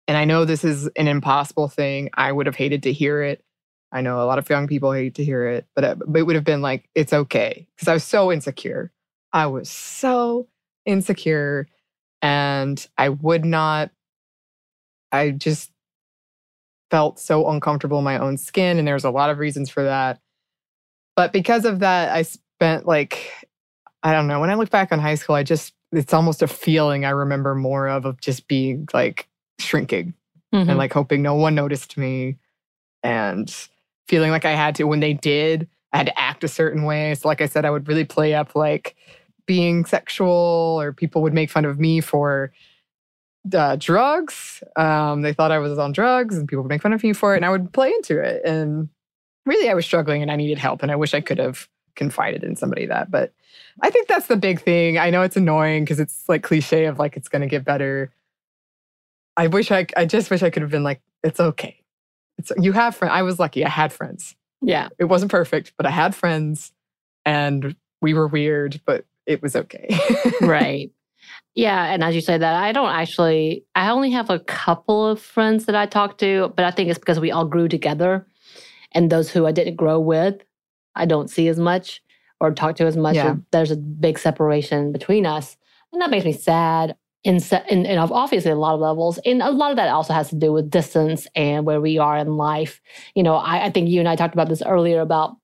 and 0.07 0.17
I 0.17 0.25
know 0.25 0.45
this 0.45 0.63
is 0.63 0.87
an 0.95 1.07
impossible 1.07 1.67
thing. 1.67 2.09
I 2.13 2.31
would 2.31 2.45
have 2.45 2.55
hated 2.55 2.83
to 2.83 2.93
hear 2.93 3.23
it. 3.23 3.43
I 3.91 4.01
know 4.01 4.21
a 4.21 4.25
lot 4.25 4.39
of 4.39 4.49
young 4.49 4.67
people 4.67 4.91
hate 4.91 5.15
to 5.15 5.23
hear 5.23 5.47
it, 5.47 5.67
but 5.75 5.83
it, 5.83 5.97
but 6.05 6.19
it 6.19 6.23
would 6.23 6.35
have 6.35 6.43
been 6.43 6.61
like, 6.61 6.89
it's 6.95 7.13
okay. 7.13 7.67
Because 7.75 7.87
I 7.87 7.93
was 7.93 8.03
so 8.03 8.31
insecure. 8.31 8.91
I 9.31 9.45
was 9.45 9.69
so 9.69 10.47
insecure. 10.85 11.67
And 12.21 12.85
I 12.97 13.09
would 13.09 13.45
not, 13.45 13.91
I 15.11 15.29
just 15.31 15.71
felt 16.89 17.19
so 17.19 17.49
uncomfortable 17.49 17.99
in 17.99 18.03
my 18.03 18.17
own 18.17 18.37
skin. 18.37 18.79
And 18.79 18.87
there's 18.87 19.03
a 19.03 19.11
lot 19.11 19.29
of 19.29 19.37
reasons 19.37 19.69
for 19.69 19.83
that. 19.83 20.19
But 21.15 21.31
because 21.31 21.65
of 21.65 21.79
that, 21.79 22.11
I 22.11 22.23
spent 22.23 22.87
like, 22.87 23.31
I 24.01 24.11
don't 24.11 24.27
know, 24.27 24.39
when 24.39 24.49
I 24.49 24.55
look 24.55 24.69
back 24.71 24.91
on 24.91 24.99
high 24.99 25.15
school, 25.15 25.35
I 25.35 25.43
just, 25.43 25.73
it's 25.91 26.13
almost 26.13 26.41
a 26.41 26.47
feeling 26.47 27.05
I 27.05 27.11
remember 27.11 27.53
more 27.53 27.87
of, 27.87 28.05
of 28.05 28.19
just 28.19 28.47
being 28.47 28.87
like 28.93 29.29
shrinking 29.63 30.13
Mm-hmm. 30.53 30.69
and 30.69 30.77
like 30.77 30.93
hoping 30.93 31.23
no 31.23 31.33
one 31.33 31.55
noticed 31.55 31.97
me 31.97 32.37
and 33.01 33.51
feeling 34.07 34.29
like 34.29 34.45
I 34.45 34.51
had 34.51 34.75
to, 34.75 34.83
when 34.83 34.99
they 34.99 35.13
did, 35.13 35.67
I 35.91 35.97
had 35.97 36.05
to 36.05 36.19
act 36.19 36.43
a 36.43 36.47
certain 36.47 36.83
way. 36.83 37.15
So, 37.15 37.27
like 37.27 37.41
I 37.41 37.47
said, 37.47 37.65
I 37.65 37.71
would 37.71 37.87
really 37.87 38.05
play 38.05 38.35
up 38.35 38.53
like 38.53 38.95
being 39.47 39.83
sexual, 39.83 40.77
or 40.79 40.93
people 40.93 41.23
would 41.23 41.33
make 41.33 41.49
fun 41.49 41.65
of 41.65 41.79
me 41.79 42.01
for 42.01 42.53
uh, 43.51 43.77
drugs. 43.77 44.63
Um, 44.75 45.23
they 45.23 45.33
thought 45.33 45.51
I 45.51 45.57
was 45.57 45.79
on 45.79 45.91
drugs, 45.91 46.37
and 46.37 46.47
people 46.47 46.61
would 46.61 46.69
make 46.69 46.83
fun 46.83 46.93
of 46.93 47.01
me 47.01 47.13
for 47.13 47.33
it, 47.33 47.37
and 47.37 47.45
I 47.45 47.49
would 47.49 47.73
play 47.73 47.89
into 47.89 48.19
it. 48.19 48.43
And 48.45 48.89
really, 49.47 49.69
I 49.69 49.73
was 49.73 49.85
struggling, 49.85 50.21
and 50.21 50.31
I 50.31 50.35
needed 50.35 50.59
help, 50.59 50.83
and 50.83 50.91
I 50.91 50.95
wish 50.95 51.15
I 51.15 51.21
could 51.21 51.39
have 51.39 51.67
confided 51.95 52.43
in 52.43 52.55
somebody 52.55 52.85
that. 52.85 53.09
But 53.09 53.33
I 53.81 53.89
think 53.89 54.07
that's 54.07 54.27
the 54.27 54.37
big 54.37 54.61
thing. 54.61 54.99
I 54.99 55.09
know 55.09 55.23
it's 55.23 55.37
annoying 55.37 55.83
because 55.83 55.99
it's 55.99 56.29
like 56.29 56.43
cliche 56.43 56.85
of 56.85 56.99
like 56.99 57.17
it's 57.17 57.27
going 57.27 57.41
to 57.41 57.47
get 57.47 57.65
better. 57.65 58.13
I 59.37 59.47
wish 59.47 59.71
I, 59.71 59.85
I 59.97 60.05
just 60.05 60.29
wish 60.29 60.43
I 60.43 60.49
could 60.49 60.61
have 60.61 60.71
been 60.71 60.83
like, 60.83 61.01
it's 61.23 61.39
okay. 61.39 61.81
It's 62.37 62.51
you 62.57 62.71
have 62.71 62.95
friends. 62.95 63.11
I 63.13 63.21
was 63.21 63.39
lucky. 63.39 63.65
I 63.65 63.69
had 63.69 63.93
friends. 63.93 64.35
yeah. 64.61 64.89
It 64.99 65.05
wasn't 65.05 65.31
perfect, 65.31 65.73
but 65.77 65.85
I 65.85 65.91
had 65.91 66.15
friends, 66.15 66.71
and 67.25 67.75
we 68.01 68.13
were 68.13 68.27
weird, 68.27 68.81
but 68.85 69.05
it 69.25 69.41
was 69.41 69.55
okay. 69.55 69.87
right. 70.41 70.91
Yeah. 71.55 71.85
And 71.85 72.03
as 72.03 72.15
you 72.15 72.21
say 72.21 72.37
that, 72.37 72.63
I 72.63 72.71
don't 72.71 72.89
actually, 72.89 73.63
I 73.75 73.89
only 73.89 74.11
have 74.11 74.29
a 74.29 74.39
couple 74.39 75.07
of 75.07 75.21
friends 75.21 75.65
that 75.65 75.75
I 75.75 75.85
talk 75.85 76.17
to, 76.17 76.51
but 76.55 76.65
I 76.65 76.71
think 76.71 76.89
it's 76.89 76.99
because 76.99 77.19
we 77.19 77.31
all 77.31 77.45
grew 77.45 77.67
together. 77.67 78.27
And 78.91 79.09
those 79.09 79.29
who 79.29 79.45
I 79.45 79.51
didn't 79.51 79.75
grow 79.75 79.99
with, 79.99 80.41
I 80.95 81.05
don't 81.05 81.29
see 81.29 81.47
as 81.47 81.57
much 81.57 82.01
or 82.39 82.51
talk 82.51 82.75
to 82.77 82.85
as 82.85 82.97
much. 82.97 83.15
Yeah. 83.15 83.35
There's 83.51 83.71
a 83.71 83.77
big 83.77 84.19
separation 84.19 84.91
between 84.91 85.25
us. 85.25 85.55
And 85.93 86.01
that 86.01 86.09
makes 86.09 86.25
me 86.25 86.33
sad. 86.33 86.95
In, 87.23 87.39
in, 87.69 87.85
in 87.85 87.97
obviously 87.97 88.51
a 88.51 88.55
lot 88.55 88.73
of 88.73 88.81
levels. 88.81 89.17
And 89.25 89.41
a 89.41 89.49
lot 89.49 89.71
of 89.71 89.77
that 89.77 89.87
also 89.87 90.11
has 90.11 90.29
to 90.31 90.35
do 90.35 90.51
with 90.51 90.69
distance 90.69 91.25
and 91.35 91.65
where 91.65 91.79
we 91.79 91.97
are 91.97 92.17
in 92.17 92.35
life. 92.35 92.81
You 93.15 93.23
know, 93.23 93.35
I, 93.35 93.67
I 93.67 93.69
think 93.71 93.87
you 93.87 94.01
and 94.01 94.09
I 94.09 94.17
talked 94.17 94.33
about 94.33 94.49
this 94.49 94.61
earlier 94.61 94.99
about 94.99 95.37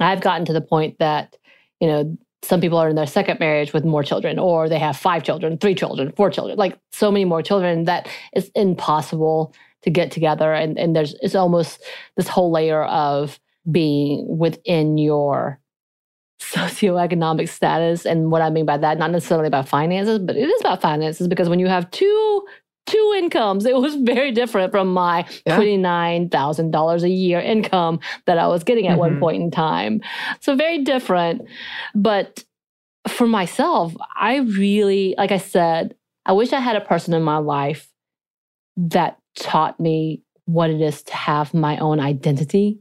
I've 0.00 0.22
gotten 0.22 0.46
to 0.46 0.52
the 0.54 0.62
point 0.62 0.98
that, 0.98 1.36
you 1.80 1.88
know, 1.88 2.16
some 2.42 2.60
people 2.60 2.78
are 2.78 2.88
in 2.88 2.96
their 2.96 3.06
second 3.06 3.40
marriage 3.40 3.72
with 3.72 3.84
more 3.84 4.02
children, 4.02 4.38
or 4.38 4.68
they 4.68 4.78
have 4.78 4.96
five 4.96 5.22
children, 5.22 5.58
three 5.58 5.74
children, 5.74 6.12
four 6.16 6.30
children, 6.30 6.56
like 6.56 6.78
so 6.92 7.10
many 7.10 7.24
more 7.24 7.42
children 7.42 7.84
that 7.84 8.08
it's 8.32 8.48
impossible 8.54 9.54
to 9.82 9.90
get 9.90 10.10
together. 10.10 10.54
And, 10.54 10.78
and 10.78 10.94
there's 10.94 11.14
it's 11.20 11.34
almost 11.34 11.82
this 12.16 12.28
whole 12.28 12.50
layer 12.50 12.84
of 12.84 13.38
being 13.70 14.38
within 14.38 14.96
your 14.96 15.58
socioeconomic 16.40 17.48
status. 17.48 18.04
And 18.06 18.30
what 18.30 18.42
I 18.42 18.50
mean 18.50 18.66
by 18.66 18.76
that, 18.78 18.98
not 18.98 19.10
necessarily 19.10 19.46
about 19.48 19.68
finances, 19.68 20.18
but 20.18 20.36
it 20.36 20.48
is 20.48 20.60
about 20.60 20.80
finances 20.82 21.28
because 21.28 21.48
when 21.48 21.58
you 21.60 21.66
have 21.68 21.90
two 21.90 22.44
two 22.86 23.14
incomes, 23.18 23.66
it 23.66 23.74
was 23.74 23.96
very 23.96 24.30
different 24.30 24.70
from 24.70 24.94
my 24.94 25.26
Yeah. 25.44 25.58
$29,000 25.58 27.02
a 27.02 27.08
year 27.08 27.40
income 27.40 27.98
that 28.26 28.38
I 28.38 28.46
was 28.46 28.62
getting 28.62 28.86
at 28.86 28.96
one 28.96 29.16
Mhm. 29.16 29.18
point 29.18 29.42
in 29.42 29.50
time. 29.50 30.00
So 30.40 30.54
very 30.54 30.84
different. 30.84 31.42
But 31.96 32.44
for 33.08 33.26
myself, 33.26 33.92
I 34.14 34.36
really, 34.36 35.16
like 35.18 35.32
I 35.32 35.38
said, 35.38 35.96
I 36.26 36.32
wish 36.32 36.52
I 36.52 36.60
had 36.60 36.76
a 36.76 36.80
person 36.80 37.12
in 37.12 37.24
my 37.24 37.38
life 37.38 37.90
that 38.76 39.18
taught 39.36 39.80
me 39.80 40.22
what 40.44 40.70
it 40.70 40.80
is 40.80 41.02
to 41.04 41.14
have 41.14 41.52
my 41.54 41.76
own 41.78 41.98
identity 41.98 42.78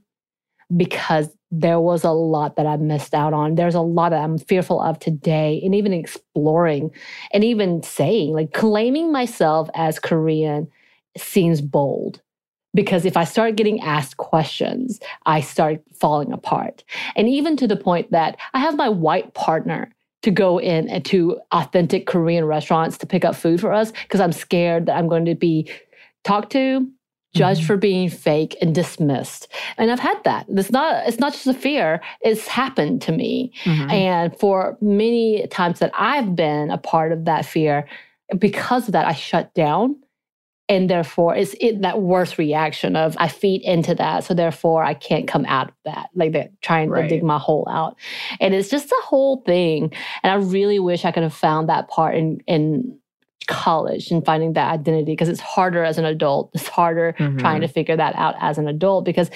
because 0.76 1.30
there 1.60 1.80
was 1.80 2.04
a 2.04 2.12
lot 2.12 2.58
that 2.58 2.66
I 2.66 2.76
missed 2.78 3.14
out 3.14 3.34
on. 3.34 3.56
There's 3.56 3.76
a 3.76 3.82
lot 3.82 4.10
that 4.10 4.22
I'm 4.22 4.38
fearful 4.38 4.82
of 4.82 5.00
today, 5.00 5.62
and 5.64 5.74
even 5.74 5.94
exploring 5.94 6.92
and 7.32 7.44
even 7.44 7.82
saying, 7.82 8.34
like 8.34 8.54
claiming 8.54 9.12
myself 9.12 9.70
as 9.74 10.00
Korean 10.00 10.68
seems 11.18 11.62
bold. 11.62 12.22
Because 12.74 13.06
if 13.06 13.16
I 13.16 13.24
start 13.24 13.56
getting 13.56 13.80
asked 13.80 14.18
questions, 14.18 15.00
I 15.26 15.40
start 15.40 15.82
falling 15.94 16.34
apart. 16.34 16.84
And 17.16 17.30
even 17.30 17.56
to 17.58 17.68
the 17.68 17.78
point 17.78 18.12
that 18.12 18.38
I 18.54 18.60
have 18.60 18.76
my 18.76 18.90
white 18.90 19.34
partner 19.34 19.90
to 20.24 20.32
go 20.32 20.60
in 20.60 21.02
to 21.04 21.40
authentic 21.54 22.06
Korean 22.06 22.44
restaurants 22.44 22.98
to 22.98 23.06
pick 23.06 23.24
up 23.24 23.36
food 23.36 23.62
for 23.62 23.72
us 23.72 23.92
because 23.92 24.20
I'm 24.20 24.34
scared 24.34 24.88
that 24.88 24.98
I'm 24.98 25.08
going 25.08 25.26
to 25.26 25.36
be 25.36 25.72
talked 26.26 26.52
to, 26.52 26.86
judged 27.36 27.62
Mhm. 27.62 27.68
for 27.68 27.78
being 27.78 28.10
fake 28.10 28.56
and 28.62 28.74
dismissed. 28.74 29.48
And 29.78 29.92
I've 29.92 30.00
had 30.00 30.18
that. 30.24 30.46
It's 30.50 30.72
not 30.72 31.08
it's 31.08 31.20
not 31.20 31.34
just 31.34 31.48
a 31.48 31.54
fear, 31.54 32.02
it's 32.22 32.48
happened 32.48 33.02
to 33.04 33.12
me. 33.12 33.52
Mhm. 33.66 33.92
And 33.92 34.36
for 34.40 34.78
many 34.82 35.46
times 35.48 35.80
that 35.80 35.92
I've 35.98 36.36
been 36.36 36.72
a 36.72 36.78
part 36.78 37.12
of 37.12 37.26
that 37.26 37.46
fear, 37.46 37.88
because 38.40 38.88
of 38.88 38.94
that, 38.94 39.06
I 39.06 39.14
shut 39.14 39.54
down. 39.54 39.98
And 40.68 40.90
therefore, 40.90 41.36
it's 41.36 41.54
it, 41.62 41.84
that 41.84 42.02
worst 42.02 42.40
reaction 42.40 42.96
of 42.96 43.16
I 43.20 43.28
feed 43.28 43.62
into 43.62 43.94
that. 43.96 44.24
So 44.24 44.34
therefore, 44.34 44.84
I 44.84 44.96
can't 44.96 45.28
come 45.28 45.46
out 45.46 45.68
of 45.68 45.76
that, 45.86 46.08
like 46.16 46.32
that, 46.32 46.60
trying 46.64 46.90
Right. 46.90 47.04
to 47.04 47.08
dig 47.08 47.22
my 47.24 47.38
hole 47.38 47.68
out. 47.70 47.96
And 48.40 48.56
it's 48.56 48.70
just 48.70 48.92
a 48.92 49.02
whole 49.04 49.44
thing. 49.46 49.92
And 50.24 50.32
I 50.34 50.38
really 50.38 50.80
wish 50.80 51.06
I 51.06 51.12
could 51.12 51.22
have 51.22 51.36
found 51.36 51.70
that 51.70 51.88
part 51.88 52.16
in, 52.16 52.40
in 52.48 52.98
college 53.46 54.12
and 54.12 54.26
finding 54.26 54.54
that 54.54 54.72
identity 54.72 55.12
because 55.12 55.30
it's 55.30 55.40
harder 55.40 55.84
as 55.84 55.98
an 55.98 56.06
adult. 56.06 56.52
It's 56.54 56.68
harder 56.68 57.16
Mhm. 57.20 57.40
trying 57.40 57.62
to 57.62 57.68
figure 57.68 57.96
that 57.96 58.16
out 58.16 58.36
as 58.40 58.58
an 58.58 58.68
adult 58.68 59.06
because, 59.06 59.30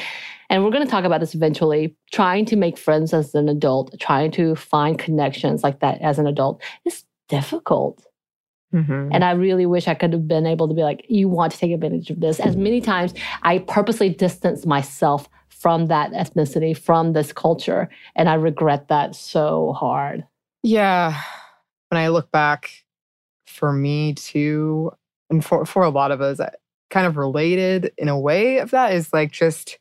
and 0.50 0.64
we're 0.64 0.72
going 0.72 0.86
to 0.86 0.90
talk 0.90 1.06
about 1.06 1.20
this 1.20 1.36
eventually, 1.36 1.96
trying 2.12 2.46
to 2.46 2.56
make 2.56 2.78
friends 2.78 3.14
as 3.14 3.36
an 3.36 3.50
adult, 3.50 3.94
trying 4.00 4.32
to 4.32 4.56
find 4.56 4.98
connections 4.98 5.64
like 5.64 5.80
that 5.80 6.02
as 6.02 6.20
an 6.20 6.28
adult 6.28 6.62
is 6.86 7.04
difficult. 7.28 8.06
Mhm. 8.74 9.10
And 9.12 9.24
I 9.24 9.32
really 9.32 9.66
wish 9.66 9.88
I 9.88 9.96
could 9.96 10.14
have 10.14 10.28
been 10.28 10.46
able 10.46 10.68
to 10.68 10.74
be 10.74 10.84
like, 10.84 11.06
you 11.10 11.28
want 11.28 11.52
to 11.54 11.58
take 11.58 11.72
advantage 11.72 12.10
of 12.12 12.20
this. 12.20 12.40
As 12.40 12.56
many 12.56 12.82
times 12.82 13.14
I 13.42 13.60
purposely 13.60 14.10
distance 14.10 14.66
myself 14.66 15.28
from 15.48 15.88
that 15.88 16.12
ethnicity, 16.12 16.78
from 16.78 17.14
this 17.14 17.34
culture. 17.34 17.90
And 18.16 18.30
I 18.30 18.36
regret 18.36 18.88
that 18.90 19.16
so 19.16 19.74
hard. 19.74 20.24
Yeah. 20.64 21.16
When 21.90 22.00
I 22.00 22.10
look 22.10 22.32
back, 22.32 22.70
for 23.60 23.74
me 23.74 24.14
too, 24.14 24.92
and 25.30 25.46
for, 25.46 25.66
for 25.66 25.84
a 25.84 25.90
lot 25.90 26.12
of 26.12 26.22
us, 26.22 26.40
kind 26.90 27.06
of 27.06 27.18
related 27.18 27.92
in 27.98 28.08
a 28.08 28.20
way 28.20 28.58
of 28.58 28.72
that 28.72 28.94
is 28.94 29.14
like 29.14 29.32
just, 29.32 29.78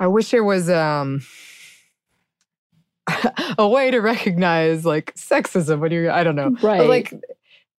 I 0.00 0.08
wish 0.08 0.30
there 0.30 0.42
was 0.42 0.68
um 0.68 1.20
a 3.58 3.68
way 3.68 3.90
to 3.90 4.00
recognize 4.00 4.84
like 4.84 5.14
sexism 5.14 5.78
when 5.78 5.92
you're, 5.92 6.10
I 6.10 6.24
don't 6.24 6.34
know, 6.34 6.50
Right. 6.62 6.78
But 6.78 6.88
like 6.88 7.14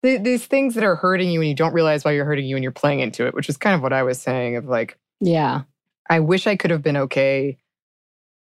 th- 0.03 0.23
these 0.23 0.45
things 0.45 0.75
that 0.75 0.83
are 0.83 0.95
hurting 0.95 1.29
you 1.29 1.41
and 1.41 1.49
you 1.49 1.55
don't 1.55 1.73
realize 1.73 2.05
why 2.05 2.11
you're 2.11 2.25
hurting 2.25 2.45
you 2.45 2.55
and 2.55 2.63
you're 2.63 2.71
playing 2.71 3.01
into 3.01 3.25
it, 3.27 3.33
which 3.33 3.49
is 3.49 3.57
kind 3.57 3.75
of 3.75 3.81
what 3.81 3.93
I 3.93 4.03
was 4.03 4.21
saying 4.21 4.55
of 4.55 4.65
like, 4.65 4.97
yeah. 5.19 5.63
I 6.09 6.21
wish 6.21 6.47
I 6.47 6.55
could 6.55 6.71
have 6.71 6.81
been 6.81 6.95
okay 6.97 7.57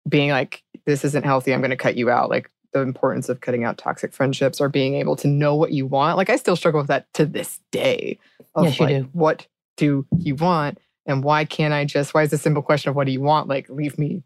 being 0.07 0.29
like, 0.31 0.63
this 0.85 1.05
isn't 1.05 1.23
healthy. 1.23 1.53
I'm 1.53 1.61
going 1.61 1.71
to 1.71 1.77
cut 1.77 1.95
you 1.95 2.09
out. 2.09 2.29
Like 2.29 2.51
the 2.75 2.81
importance 2.81 3.29
of 3.29 3.39
cutting 3.39 3.63
out 3.63 3.77
toxic 3.77 4.11
friendships 4.11 4.59
or 4.59 4.67
being 4.67 4.95
able 4.95 5.15
to 5.15 5.29
know 5.29 5.55
what 5.55 5.71
you 5.71 5.85
want. 5.85 6.17
Like 6.17 6.29
I 6.29 6.35
still 6.35 6.57
struggle 6.57 6.81
with 6.81 6.89
that 6.89 7.11
to 7.13 7.25
this 7.25 7.61
day. 7.71 8.19
Of 8.53 8.65
Yes, 8.65 8.79
you 8.79 8.85
like, 8.85 8.95
do. 8.95 9.09
What 9.13 9.47
do 9.77 10.05
you 10.17 10.35
want? 10.35 10.77
And 11.05 11.23
why 11.23 11.45
can't 11.45 11.73
I 11.73 11.85
just, 11.85 12.13
why 12.13 12.23
is 12.23 12.31
the 12.31 12.37
simple 12.37 12.61
question 12.61 12.89
of 12.89 12.95
what 12.97 13.05
do 13.05 13.13
you 13.13 13.21
want? 13.21 13.47
Like 13.47 13.69
leave 13.69 13.97
me 13.97 14.23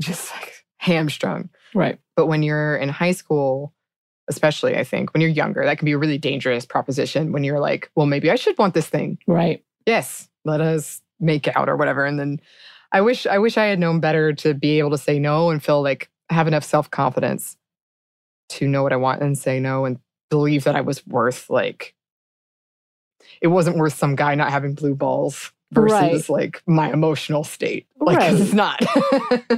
just 0.00 0.30
like 0.32 0.64
hamstrung. 0.78 1.48
Right. 1.74 1.98
But 2.14 2.26
when 2.26 2.44
you're 2.44 2.76
in 2.76 2.88
high 2.88 3.10
school, 3.10 3.74
especially, 4.28 4.76
I 4.76 4.84
think 4.84 5.12
when 5.12 5.20
you're 5.20 5.30
younger, 5.30 5.64
that 5.64 5.78
can 5.78 5.86
be 5.86 5.92
a 5.92 5.98
really 5.98 6.18
dangerous 6.18 6.64
proposition 6.64 7.32
when 7.32 7.42
you're 7.42 7.58
like, 7.58 7.90
well, 7.96 8.06
maybe 8.06 8.30
I 8.30 8.36
should 8.36 8.58
want 8.58 8.74
this 8.74 8.86
thing 8.86 9.18
Right. 9.26 9.64
yes, 9.86 10.28
let 10.44 10.60
us 10.60 11.02
make 11.18 11.48
out 11.48 11.68
or 11.68 11.76
whatever. 11.76 12.04
And 12.04 12.18
then 12.18 12.40
I 12.92 13.00
wish 13.00 13.26
I 13.26 13.38
wish 13.38 13.56
I 13.56 13.64
had 13.64 13.78
known 13.78 13.98
better 14.00 14.32
to 14.34 14.54
be 14.54 14.78
able 14.78 14.90
to 14.90 14.98
say 14.98 15.18
no 15.18 15.50
and 15.50 15.62
feel 15.62 15.82
like 15.82 16.08
have 16.30 16.46
enough 16.46 16.64
self-confidence 16.64 17.56
to 18.50 18.66
know 18.68 18.82
what 18.82 18.92
I 18.92 18.96
want 18.96 19.22
and 19.22 19.36
say 19.36 19.60
no 19.60 19.84
and 19.84 19.98
believe 20.30 20.64
that 20.64 20.76
I 20.76 20.80
was 20.82 21.06
worth 21.06 21.48
like 21.50 21.94
it 23.40 23.48
wasn't 23.48 23.76
worth 23.76 23.94
some 23.94 24.14
guy 24.16 24.34
not 24.34 24.50
having 24.50 24.74
blue 24.74 24.94
balls 24.94 25.52
versus 25.72 26.28
like 26.30 26.62
my 26.66 26.90
emotional 26.92 27.44
state. 27.44 27.86
Like 28.00 28.16
Right. 28.20 28.34
it's 28.34 28.52
not. 28.52 28.82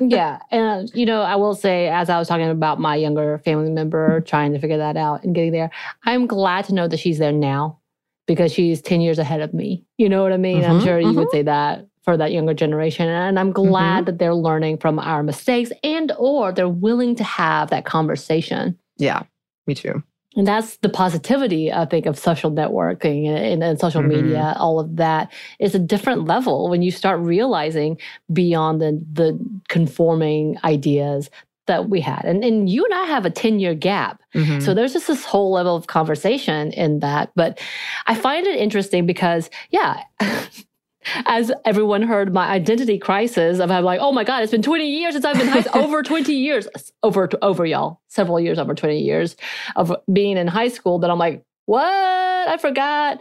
yeah. 0.00 0.40
And, 0.50 0.90
you 0.94 1.07
know, 1.07 1.22
I 1.22 1.37
will 1.37 1.55
say, 1.55 1.88
as 1.88 2.11
I 2.11 2.18
was 2.18 2.26
talking 2.29 2.48
about 2.48 2.81
my 2.81 2.96
younger 2.96 3.38
family 3.44 3.70
member 3.70 4.20
trying 4.22 4.53
to 4.53 4.59
figure 4.59 4.79
that 4.79 4.96
out 4.96 5.22
and 5.24 5.35
getting 5.35 5.53
there, 5.53 5.70
I'm 6.05 6.26
glad 6.26 6.64
to 6.66 6.74
know 6.74 6.88
that 6.88 6.98
she's 6.98 7.18
there 7.18 7.33
now 7.33 7.79
because 8.26 8.53
she's 8.53 8.81
10 8.83 9.00
years 9.00 9.18
ahead 9.18 9.40
of 9.40 9.55
me. 9.55 9.85
You 9.98 10.09
know 10.09 10.22
what 10.22 10.33
I 10.33 10.37
mean? 10.37 10.64
I'm 10.64 10.79
Mhm, 10.81 10.85
sure 10.85 10.98
you 11.00 11.14
would 11.14 11.31
say 11.31 11.42
that 11.42 11.87
for 12.02 12.16
that 12.16 12.32
younger 12.32 12.54
generation. 12.54 13.08
And 13.08 13.38
I'm 13.38 13.52
glad 13.52 14.06
that 14.06 14.18
they're 14.18 14.34
learning 14.34 14.78
from 14.78 14.98
our 14.98 15.22
mistakes 15.22 15.70
and 15.84 16.12
or 16.18 16.52
they're 16.52 16.68
willing 16.68 17.14
to 17.16 17.24
have 17.24 17.70
that 17.70 17.84
conversation. 17.84 18.78
yeah, 18.96 19.22
me 19.66 19.74
too. 19.74 20.02
And 20.36 20.46
that's 20.46 20.76
the 20.76 20.88
positivity, 20.88 21.72
I 21.72 21.86
think, 21.86 22.06
of 22.06 22.16
social 22.16 22.52
networking 22.52 23.26
and, 23.28 23.36
and, 23.38 23.64
and 23.64 23.80
social 23.80 24.00
Mhm. 24.02 24.08
media. 24.22 24.54
All 24.58 24.78
of 24.78 24.96
that 24.96 25.32
is 25.58 25.74
a 25.74 25.78
different 25.80 26.26
level 26.26 26.68
when 26.70 26.82
you 26.82 26.90
start 26.92 27.18
realizing 27.20 27.98
beyond 28.32 28.80
the 28.80 29.04
the 29.12 29.38
conforming 29.68 30.56
ideas 30.62 31.30
that 31.66 31.88
we 31.90 32.00
had. 32.00 32.24
And 32.24 32.44
and 32.44 32.68
you 32.70 32.84
and 32.84 32.94
I 32.94 33.04
have 33.06 33.26
a 33.26 33.30
10 33.30 33.58
year 33.58 33.74
gap. 33.74 34.22
Mhm. 34.36 34.62
So 34.62 34.72
there's 34.72 34.92
just 34.92 35.08
this 35.08 35.24
whole 35.24 35.50
level 35.50 35.74
of 35.74 35.88
conversation 35.88 36.72
in 36.72 37.00
that. 37.00 37.32
But 37.34 37.58
I 38.06 38.14
find 38.14 38.46
it 38.46 38.56
interesting 38.56 39.06
because, 39.06 39.50
yeah, 39.70 40.02
as 41.26 41.50
everyone 41.64 42.02
heard 42.02 42.32
my 42.32 42.48
identity 42.48 42.98
crisis 42.98 43.58
of 43.58 43.70
I'm 43.70 43.84
like, 43.84 44.00
oh 44.02 44.12
my 44.12 44.24
God, 44.24 44.42
it's 44.42 44.52
been 44.52 44.62
20 44.62 44.86
years 44.86 45.14
since 45.14 45.24
I've 45.24 45.36
been 45.38 45.48
high 45.48 45.62
school, 45.62 45.82
over 45.84 46.02
20 46.02 46.32
years, 46.32 46.68
over, 47.02 47.28
over 47.42 47.64
y'all, 47.64 48.00
several 48.08 48.38
years, 48.38 48.58
over 48.58 48.74
20 48.74 48.98
years 48.98 49.36
of 49.76 49.94
being 50.12 50.36
in 50.36 50.46
high 50.46 50.68
school 50.68 50.98
that 51.00 51.10
I'm 51.10 51.18
like, 51.18 51.42
what? 51.66 51.84
I 52.48 52.56
forgot 52.58 53.18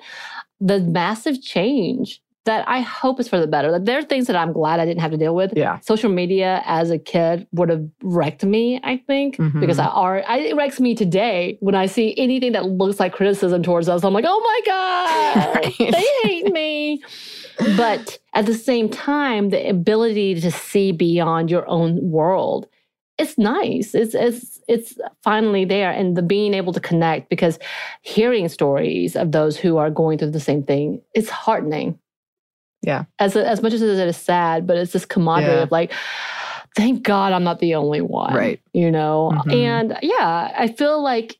the 0.59 0.79
massive 0.79 1.41
change 1.41 2.21
that 2.45 2.67
I 2.67 2.79
hope 2.79 3.19
is 3.19 3.27
for 3.27 3.39
the 3.39 3.45
better. 3.47 3.71
That 3.71 3.85
there 3.85 3.99
are 3.99 4.03
things 4.03 4.25
that 4.27 4.35
I'm 4.35 4.53
glad 4.53 4.79
I 4.79 4.85
didn't 4.85 5.01
have 5.01 5.11
to 5.11 5.17
deal 5.17 5.35
with. 5.35 5.53
Yeah. 5.55 5.79
Social 5.81 6.09
media 6.09 6.63
as 6.65 6.89
a 6.89 6.97
kid 6.97 7.45
would 7.51 7.69
have 7.69 7.85
wrecked 8.01 8.43
me, 8.43 8.79
I 8.83 8.97
think, 9.05 9.35
Mhm. 9.37 9.59
because 9.59 9.77
I 9.77 9.85
are 9.85 10.23
I, 10.27 10.39
it 10.39 10.55
wrecks 10.55 10.79
me 10.79 10.95
today 10.95 11.57
when 11.59 11.75
I 11.75 11.85
see 11.85 12.15
anything 12.17 12.53
that 12.53 12.65
looks 12.65 12.99
like 12.99 13.13
criticism 13.13 13.61
towards 13.61 13.87
us. 13.87 14.03
I'm 14.03 14.13
like, 14.13 14.25
oh 14.27 14.39
my 14.43 14.61
God, 14.65 15.55
Right. 15.79 15.91
they 15.91 16.05
hate 16.23 16.51
me. 16.51 17.03
But 17.77 18.17
at 18.33 18.45
the 18.45 18.53
same 18.53 18.89
time, 18.89 19.49
the 19.49 19.67
ability 19.69 20.39
to 20.41 20.51
see 20.51 20.91
beyond 20.91 21.51
your 21.51 21.67
own 21.67 22.09
world, 22.11 22.67
it's 23.17 23.37
nice. 23.37 23.93
It's 23.93 24.15
it's 24.15 24.61
it's 24.67 24.97
finally 25.23 25.65
there, 25.65 25.91
and 25.91 26.15
the 26.15 26.21
being 26.21 26.53
able 26.53 26.71
to 26.73 26.79
connect 26.79 27.29
because 27.29 27.59
hearing 28.01 28.47
stories 28.47 29.15
of 29.15 29.31
those 29.33 29.57
who 29.57 29.77
are 29.77 29.89
going 29.89 30.17
through 30.17 30.31
the 30.31 30.39
same 30.39 30.63
thing, 30.63 31.01
it's 31.13 31.29
heartening. 31.29 31.99
Yeah. 32.81 33.05
As 33.19 33.35
as 33.35 33.61
much 33.61 33.73
as 33.73 33.81
it 33.81 33.89
is 33.89 34.15
sad, 34.15 34.65
but 34.65 34.77
it's 34.77 34.93
this 34.93 35.05
camaraderie 35.05 35.55
Yeah. 35.55 35.63
of 35.63 35.71
like, 35.71 35.91
thank 36.77 37.03
God 37.03 37.33
I'm 37.33 37.43
not 37.43 37.59
the 37.59 37.75
only 37.75 37.99
one. 37.99 38.33
Right. 38.33 38.61
You 38.73 38.89
know, 38.89 39.31
Mhm. 39.35 39.53
and 39.53 39.97
yeah, 40.01 40.53
I 40.57 40.67
feel 40.69 41.01
like 41.03 41.37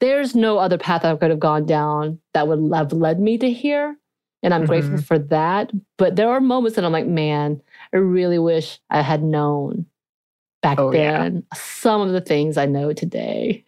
there's 0.00 0.34
no 0.34 0.58
other 0.58 0.76
path 0.78 1.04
I 1.04 1.14
could 1.16 1.30
have 1.30 1.40
gone 1.40 1.64
down 1.66 2.18
that 2.34 2.46
would 2.46 2.70
have 2.74 2.92
led 2.92 3.20
me 3.20 3.38
to 3.38 3.50
here. 3.50 3.96
And 4.42 4.54
I'm 4.54 4.64
grateful 4.66 4.94
Mhm. 4.98 5.04
for 5.04 5.18
that. 5.18 5.70
But 5.98 6.16
there 6.16 6.30
are 6.30 6.40
moments 6.40 6.76
that 6.76 6.84
I'm 6.84 6.92
like, 6.92 7.06
man, 7.06 7.60
I 7.92 7.98
really 7.98 8.38
wish 8.38 8.80
I 8.88 9.02
had 9.02 9.22
known 9.22 9.86
back 10.62 10.78
Oh, 10.78 10.92
yeah. 10.92 11.22
then 11.22 11.44
some 11.54 12.00
of 12.00 12.12
the 12.12 12.20
things 12.20 12.56
I 12.56 12.66
know 12.66 12.92
today. 12.92 13.64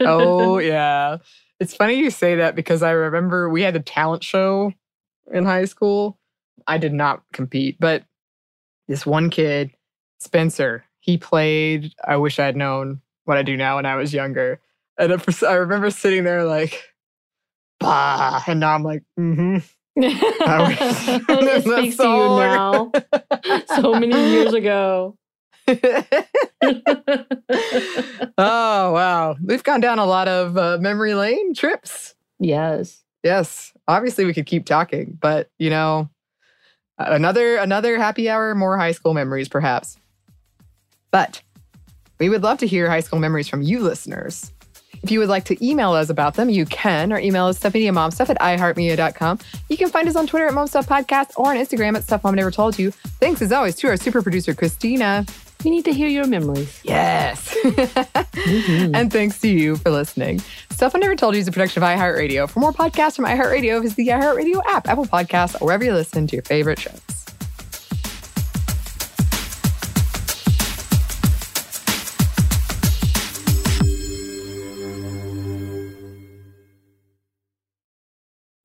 oh 0.00 0.58
yeah. 0.58 1.18
It's 1.60 1.74
funny 1.74 1.94
you 1.94 2.10
say 2.10 2.36
that 2.36 2.54
because 2.56 2.82
I 2.82 2.90
remember 2.90 3.48
we 3.48 3.62
had 3.62 3.76
a 3.76 3.80
talent 3.80 4.24
show 4.24 4.72
in 5.32 5.44
high 5.44 5.64
school. 5.66 6.18
I 6.66 6.78
did 6.78 6.92
not 6.92 7.22
compete, 7.32 7.76
but 7.80 8.04
this 8.88 9.06
one 9.06 9.30
kid, 9.30 9.70
Spencer, 10.20 10.84
he 11.00 11.16
played 11.18 11.92
I 12.04 12.16
wish 12.16 12.38
I 12.38 12.46
had 12.46 12.56
known 12.56 13.00
what 13.24 13.38
I 13.38 13.42
do 13.42 13.56
now 13.56 13.76
when 13.76 13.86
I 13.86 13.94
was 13.96 14.12
younger. 14.14 14.60
And 14.98 15.12
I 15.46 15.52
remember 15.54 15.90
sitting 15.90 16.24
there 16.24 16.44
like, 16.44 16.82
bah. 17.80 18.42
And 18.46 18.60
now 18.60 18.74
I'm 18.74 18.82
like, 18.82 19.02
mm-hmm. 19.18 19.58
it 19.96 21.62
speaks 21.64 21.96
to 21.96 22.02
you 22.02 22.08
now. 22.08 22.92
so 23.76 23.94
many 23.94 24.30
years 24.30 24.54
ago. 24.54 25.16
oh 28.38 28.92
wow. 28.92 29.36
We've 29.42 29.62
gone 29.62 29.80
down 29.80 29.98
a 29.98 30.06
lot 30.06 30.28
of 30.28 30.56
uh, 30.56 30.78
memory 30.80 31.14
lane 31.14 31.54
trips. 31.54 32.14
yes. 32.38 32.98
Yes, 33.22 33.72
obviously 33.86 34.24
we 34.24 34.34
could 34.34 34.46
keep 34.46 34.66
talking, 34.66 35.16
but 35.20 35.48
you 35.56 35.70
know, 35.70 36.10
another 36.98 37.56
another 37.56 37.96
happy 37.96 38.28
hour, 38.28 38.52
more 38.56 38.76
high 38.76 38.90
school 38.90 39.14
memories, 39.14 39.48
perhaps. 39.48 39.96
But 41.12 41.40
we 42.18 42.28
would 42.28 42.42
love 42.42 42.58
to 42.58 42.66
hear 42.66 42.88
high 42.88 43.00
school 43.00 43.20
memories 43.20 43.48
from 43.48 43.62
you, 43.62 43.80
listeners. 43.80 44.52
If 45.02 45.10
you 45.10 45.18
would 45.18 45.28
like 45.28 45.44
to 45.46 45.66
email 45.66 45.92
us 45.92 46.10
about 46.10 46.34
them, 46.34 46.48
you 46.48 46.64
can. 46.66 47.10
Our 47.12 47.18
email 47.18 47.48
is 47.48 47.58
stuffmediamomstuff 47.58 48.30
at 48.30 48.38
iheartmedia.com. 48.38 49.38
You 49.68 49.76
can 49.76 49.88
find 49.88 50.06
us 50.08 50.14
on 50.16 50.26
Twitter 50.28 50.46
at 50.46 50.54
momstuffpodcast 50.54 51.32
or 51.36 51.48
on 51.48 51.56
Instagram 51.56 51.96
at 51.96 52.04
Stuff 52.04 52.22
Mom 52.22 52.34
Never 52.36 52.50
Told 52.52 52.78
You. 52.78 52.92
Thanks 52.92 53.42
as 53.42 53.50
always 53.52 53.74
to 53.76 53.88
our 53.88 53.96
super 53.96 54.22
producer, 54.22 54.54
Christina. 54.54 55.26
We 55.64 55.70
need 55.70 55.84
to 55.86 55.92
hear 55.92 56.08
your 56.08 56.26
memories. 56.26 56.80
Yes. 56.84 57.56
Mm-hmm. 58.42 58.94
and 58.94 59.12
thanks 59.12 59.40
to 59.40 59.48
you 59.48 59.76
for 59.76 59.90
listening. 59.90 60.40
Stuff 60.70 60.94
Mom 60.94 61.00
Never 61.00 61.14
Told 61.14 61.34
You 61.34 61.40
is 61.40 61.48
a 61.48 61.52
production 61.52 61.82
of 61.82 61.88
iHeartRadio. 61.88 62.48
For 62.50 62.60
more 62.60 62.72
podcasts 62.72 63.16
from 63.16 63.26
iHeartRadio, 63.26 63.82
visit 63.82 63.96
the 63.96 64.08
iHeartRadio 64.08 64.60
app, 64.66 64.88
Apple 64.88 65.06
Podcasts, 65.06 65.60
or 65.60 65.66
wherever 65.66 65.84
you 65.84 65.92
listen 65.92 66.26
to 66.26 66.36
your 66.36 66.42
favorite 66.42 66.78
shows. 66.80 67.21